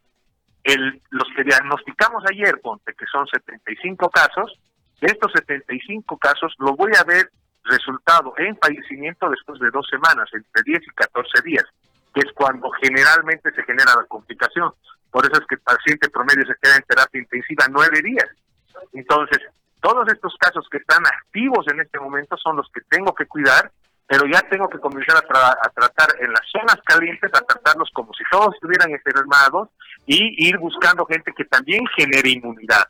El, 0.64 1.00
los 1.10 1.28
que 1.36 1.44
diagnosticamos 1.44 2.24
ayer, 2.28 2.60
ponte 2.60 2.92
que 2.94 3.06
son 3.06 3.28
75 3.28 4.10
casos, 4.10 4.58
de 5.00 5.06
estos 5.06 5.30
75 5.30 6.18
casos 6.18 6.52
lo 6.58 6.74
voy 6.74 6.90
a 6.98 7.04
ver 7.04 7.30
resultado 7.62 8.34
en 8.38 8.58
fallecimiento 8.58 9.30
después 9.30 9.60
de 9.60 9.70
dos 9.70 9.86
semanas, 9.88 10.28
entre 10.32 10.62
10 10.64 10.82
y 10.82 10.90
14 10.90 11.42
días, 11.44 11.66
que 12.12 12.26
es 12.26 12.32
cuando 12.34 12.68
generalmente 12.82 13.52
se 13.52 13.62
genera 13.62 13.94
la 13.94 14.06
complicación. 14.08 14.72
Por 15.12 15.24
eso 15.24 15.40
es 15.40 15.46
que 15.46 15.54
el 15.54 15.60
paciente 15.60 16.10
promedio 16.10 16.44
se 16.48 16.58
queda 16.60 16.74
en 16.74 16.82
terapia 16.82 17.20
intensiva 17.20 17.64
nueve 17.70 18.02
días. 18.02 18.26
Entonces, 18.92 19.38
todos 19.80 20.06
estos 20.08 20.34
casos 20.38 20.66
que 20.70 20.78
están 20.78 21.04
activos 21.06 21.66
en 21.68 21.80
este 21.80 21.98
momento 21.98 22.36
son 22.36 22.56
los 22.56 22.68
que 22.72 22.80
tengo 22.88 23.14
que 23.14 23.26
cuidar, 23.26 23.70
pero 24.06 24.26
ya 24.26 24.40
tengo 24.48 24.68
que 24.68 24.78
comenzar 24.78 25.16
a, 25.16 25.70
tratar 25.70 26.08
en 26.20 26.32
las 26.32 26.42
zonas 26.50 26.78
calientes, 26.84 27.30
a 27.34 27.44
tratarlos 27.44 27.90
como 27.92 28.12
si 28.14 28.24
todos 28.30 28.54
estuvieran 28.54 28.90
enfermados 28.90 29.68
y 30.06 30.48
ir 30.48 30.56
buscando 30.58 31.04
gente 31.04 31.32
que 31.36 31.44
también 31.44 31.84
genere 31.94 32.30
inmunidad. 32.30 32.88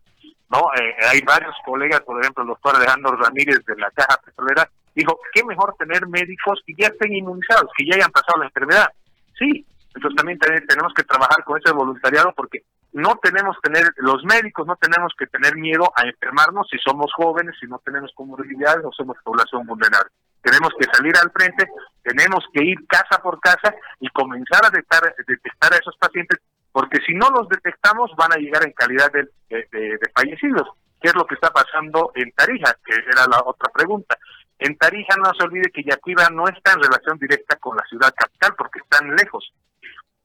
no 0.49 0.61
eh, 0.81 0.95
Hay 1.11 1.21
varios 1.23 1.55
colegas, 1.65 2.01
por 2.03 2.21
ejemplo, 2.21 2.43
el 2.43 2.49
doctor 2.51 2.77
Alejandro 2.77 3.17
Ramírez 3.17 3.65
de 3.67 3.77
la 3.77 3.91
Caja 3.91 4.21
Petrolera, 4.25 4.71
dijo, 4.95 5.19
qué 5.33 5.45
mejor 5.45 5.75
tener 5.79 6.07
médicos 6.07 6.61
que 6.65 6.75
ya 6.79 6.87
estén 6.87 7.13
inmunizados, 7.13 7.71
que 7.77 7.85
ya 7.85 7.97
hayan 7.97 8.13
pasado 8.13 8.39
la 8.39 8.47
enfermedad. 8.47 8.89
Sí, 9.37 9.67
entonces 9.95 10.17
también 10.17 10.39
tenemos 10.39 10.95
que 10.95 11.03
trabajar 11.03 11.43
con 11.45 11.59
ese 11.59 11.73
voluntariado 11.73 12.33
porque 12.37 12.63
no 12.93 13.17
tenemos 13.23 13.57
que 13.63 13.71
tener, 13.71 13.93
los 13.97 14.25
médicos 14.25 14.67
no 14.67 14.77
tenemos 14.77 15.13
que 15.19 15.27
tener 15.27 15.57
miedo 15.57 15.93
a 15.95 16.07
enfermarnos 16.07 16.69
si 16.71 16.79
somos 16.79 17.13
jóvenes, 17.15 17.55
si 17.61 17.67
no 17.67 17.79
tenemos 17.85 18.13
comorbilidades 18.15 18.85
o 18.85 18.93
somos 18.93 19.17
población 19.23 19.67
vulnerable. 19.67 20.11
Tenemos 20.43 20.71
que 20.79 20.87
salir 20.93 21.15
al 21.17 21.31
frente, 21.31 21.69
tenemos 22.03 22.45
que 22.53 22.65
ir 22.65 22.87
casa 22.87 23.21
por 23.23 23.41
casa 23.41 23.75
y 24.01 24.09
comenzar 24.09 24.65
a 24.65 24.71
detectar, 24.71 25.15
detectar 25.27 25.75
a 25.75 25.77
esos 25.77 25.97
pacientes, 25.99 26.41
porque 26.73 27.01
si 27.05 27.13
no 27.15 27.29
los 27.31 27.49
detectamos 27.49 28.11
van 28.17 28.33
a 28.33 28.37
llegar 28.37 28.65
en 28.65 28.73
calidad 28.73 29.13
de, 29.13 29.29
de, 29.49 29.99
fallecidos. 30.15 30.69
¿Qué 31.01 31.09
es 31.09 31.15
lo 31.15 31.27
que 31.27 31.37
está 31.37 31.51
pasando 31.51 32.11
en 32.17 32.33
Tarija? 32.33 32.75
Que 32.85 32.95
era 32.95 33.27
la 33.31 33.43
otra 33.45 33.71
pregunta. 33.73 34.17
En 34.59 34.77
Tarija 34.77 35.15
no 35.17 35.33
se 35.35 35.45
olvide 35.45 35.71
que 35.73 35.85
Yacuiba 35.85 36.29
no 36.31 36.49
está 36.49 36.73
en 36.73 36.83
relación 36.83 37.19
directa 37.19 37.57
con 37.57 37.77
la 37.77 37.85
ciudad 37.85 38.13
capital 38.17 38.55
porque 38.59 38.81
están 38.81 39.15
lejos 39.15 39.53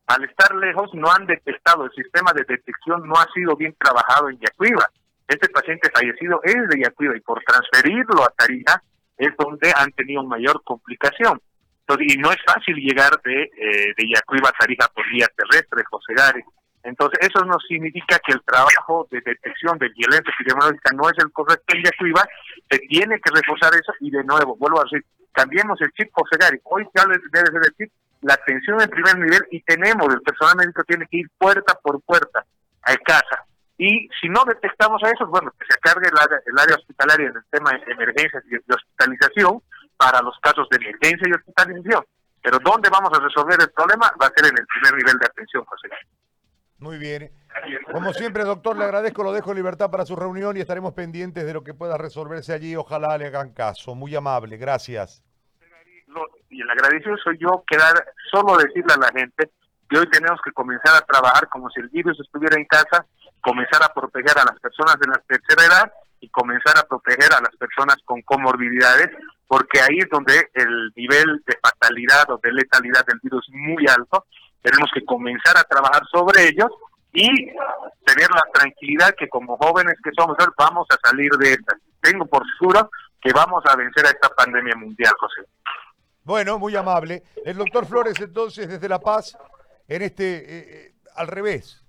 al 0.08 0.24
estar 0.26 0.54
lejos 0.56 0.90
no 0.94 1.12
han 1.12 1.26
detectado, 1.26 1.86
el 1.86 1.92
sistema 1.92 2.34
de 2.34 2.44
detección 2.44 3.08
no 3.08 3.16
ha 3.16 3.28
sido 3.34 3.56
bien 3.56 3.76
trabajado 3.80 4.30
en 4.30 4.40
Yacuiba. 4.40 4.90
Este 5.28 5.50
paciente 5.50 5.90
fallecido 5.94 6.42
es 6.44 6.68
de 6.70 6.82
Yacuiba 6.84 7.16
y 7.16 7.22
por 7.22 7.42
transferirlo 7.44 8.24
a 8.24 8.34
Tarija 8.38 8.82
es 9.18 9.32
donde 9.38 9.72
han 9.76 9.92
tenido 9.94 10.24
mayor 10.24 10.62
complicación. 10.64 11.40
Entonces, 11.88 12.16
y 12.16 12.18
no 12.18 12.32
es 12.32 12.38
fácil 12.46 12.76
llegar 12.76 13.12
de, 13.24 13.44
eh, 13.44 13.94
de 13.98 14.10
Yacuiba 14.10 14.50
a 14.50 14.58
Tarija 14.60 14.88
por 14.94 15.08
vía 15.10 15.28
terrestre, 15.36 15.84
José. 15.90 16.14
Entonces, 16.84 17.20
eso 17.22 17.46
no 17.46 17.58
significa 17.68 18.20
que 18.20 18.34
el 18.34 18.42
trabajo 18.44 19.08
de 19.10 19.22
detección 19.22 19.78
de 19.80 19.90
violencia 19.90 20.34
epidemiológica 20.38 20.92
no 20.96 21.10
es 21.10 21.16
el 21.24 21.32
correcto 21.32 21.76
en 21.76 21.84
Yacuiba, 21.84 22.26
se 22.70 22.80
tiene 22.80 23.20
que 23.22 23.32
reforzar 23.34 23.74
eso 23.74 23.94
y 24.02 24.12
de 24.12 24.24
nuevo, 24.24 24.58
vuelvo 24.58 24.82
a 24.82 24.84
decir, 24.84 25.06
cambiemos 25.32 25.80
el 25.82 25.92
chip 25.94 26.10
José. 26.12 26.38
Hoy 26.64 26.86
ya 26.94 27.06
debe 27.06 27.52
ser 27.52 27.62
el 27.66 27.76
chip 27.78 27.92
la 28.24 28.34
atención 28.36 28.82
en 28.82 28.90
primer 28.90 29.18
nivel 29.20 29.42
y 29.52 29.62
tenemos, 29.62 30.14
el 30.14 30.22
personal 30.22 30.56
médico 30.58 30.84
tiene 30.84 31.06
que 31.08 31.18
ir 31.18 31.30
puerta 31.38 31.78
por 31.82 32.02
puerta 32.02 32.46
a 32.84 32.98
casa. 32.98 33.46
Y 33.78 34.08
si 34.22 34.30
no 34.30 34.44
detectamos 34.46 35.02
a 35.04 35.10
esos, 35.10 35.30
bueno, 35.30 35.52
que 35.60 35.66
se 35.70 35.80
cargue 35.80 36.08
el 36.08 36.18
área, 36.18 36.40
el 36.46 36.58
área 36.58 36.76
hospitalaria 36.76 37.28
en 37.28 37.36
el 37.36 37.44
tema 37.52 37.72
de 37.72 37.92
emergencias 37.92 38.44
y 38.50 38.56
hospitalización 38.72 39.62
para 39.98 40.22
los 40.22 40.38
casos 40.42 40.68
de 40.70 40.78
emergencia 40.78 41.28
y 41.28 41.34
hospitalización. 41.34 42.06
Pero 42.42 42.60
¿dónde 42.64 42.90
vamos 42.90 43.12
a 43.14 43.22
resolver 43.22 43.58
el 43.60 43.70
problema? 43.72 44.12
Va 44.22 44.28
a 44.28 44.34
ser 44.36 44.52
en 44.52 44.58
el 44.58 44.66
primer 44.68 44.96
nivel 44.96 45.18
de 45.18 45.26
atención, 45.26 45.66
José. 45.66 45.90
Muy 46.80 46.98
bien. 46.98 47.32
Como 47.92 48.14
siempre, 48.14 48.44
doctor, 48.44 48.78
le 48.78 48.84
agradezco, 48.84 49.24
lo 49.24 49.32
dejo 49.32 49.52
en 49.52 49.58
libertad 49.58 49.90
para 49.90 50.06
su 50.06 50.16
reunión 50.16 50.58
y 50.58 50.60
estaremos 50.60 50.94
pendientes 50.94 51.46
de 51.46 51.54
lo 51.54 51.64
que 51.64 51.74
pueda 51.74 51.98
resolverse 51.98 52.54
allí. 52.54 52.76
Ojalá 52.76 53.18
le 53.18 53.28
hagan 53.28 53.54
caso. 53.54 53.96
Muy 53.96 54.16
amable, 54.16 54.58
gracias 54.58 55.24
y 56.50 56.62
el 56.62 56.70
agradecido 56.70 57.16
soy 57.18 57.38
yo, 57.40 57.64
quedar 57.68 57.94
solo 58.32 58.58
decirle 58.58 58.94
a 58.94 58.98
la 58.98 59.12
gente 59.20 59.52
que 59.90 60.00
hoy 60.00 60.10
tenemos 60.10 60.40
que 60.44 60.52
comenzar 60.52 60.96
a 60.96 61.06
trabajar 61.06 61.48
como 61.50 61.70
si 61.70 61.80
el 61.80 61.90
virus 61.90 62.20
estuviera 62.20 62.58
en 62.58 62.66
casa, 62.66 63.06
comenzar 63.42 63.84
a 63.84 63.94
proteger 63.94 64.38
a 64.38 64.46
las 64.46 64.60
personas 64.60 64.98
de 65.00 65.08
la 65.08 65.20
tercera 65.28 65.66
edad 65.66 65.94
y 66.20 66.30
comenzar 66.30 66.78
a 66.78 66.88
proteger 66.88 67.34
a 67.34 67.42
las 67.42 67.56
personas 67.58 67.98
con 68.06 68.22
comorbilidades, 68.22 69.10
porque 69.48 69.82
ahí 69.82 70.00
es 70.00 70.10
donde 70.10 70.50
el 70.54 70.92
nivel 70.96 71.44
de 71.46 71.58
fatalidad 71.62 72.30
o 72.32 72.40
de 72.42 72.52
letalidad 72.54 73.06
del 73.06 73.20
virus 73.22 73.46
es 73.50 73.56
muy 73.56 73.86
alto. 73.88 74.26
Tenemos 74.62 74.90
que 74.94 75.04
comenzar 75.04 75.58
a 75.58 75.64
trabajar 75.64 76.04
sobre 76.10 76.48
ellos 76.48 76.72
y 77.12 77.28
tener 78.06 78.30
la 78.32 78.44
tranquilidad 78.54 79.14
que 79.18 79.28
como 79.28 79.58
jóvenes 79.58 79.96
que 80.04 80.12
somos 80.18 80.38
vamos 80.58 80.88
a 80.90 81.08
salir 81.08 81.30
de 81.34 81.52
esta. 81.52 81.76
Tengo 82.02 82.26
por 82.26 82.44
seguro 82.58 82.90
que 83.22 83.32
vamos 83.34 83.64
a 83.68 83.76
vencer 83.76 84.06
a 84.06 84.10
esta 84.10 84.30
pandemia 84.30 84.76
mundial, 84.76 85.14
José. 85.20 85.48
Bueno, 86.24 86.58
muy 86.58 86.76
amable. 86.76 87.24
El 87.44 87.58
doctor 87.58 87.86
Flores, 87.86 88.20
entonces, 88.20 88.70
desde 88.70 88.88
La 88.88 89.00
Paz, 89.00 89.38
en 89.88 90.02
este, 90.02 90.36
eh, 90.38 90.44
eh, 90.48 90.96
al 91.16 91.28
revés. 91.28 91.84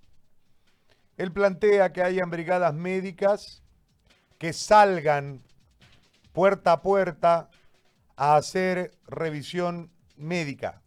Él 1.16 1.32
plantea 1.32 1.92
que 1.92 2.02
hayan 2.02 2.30
brigadas 2.30 2.74
médicas 2.74 3.62
que 4.38 4.52
salgan 4.52 5.40
puerta 6.32 6.72
a 6.72 6.82
puerta 6.82 7.48
a 8.16 8.36
hacer 8.36 8.90
revisión 9.06 9.92
médica. 10.16 10.82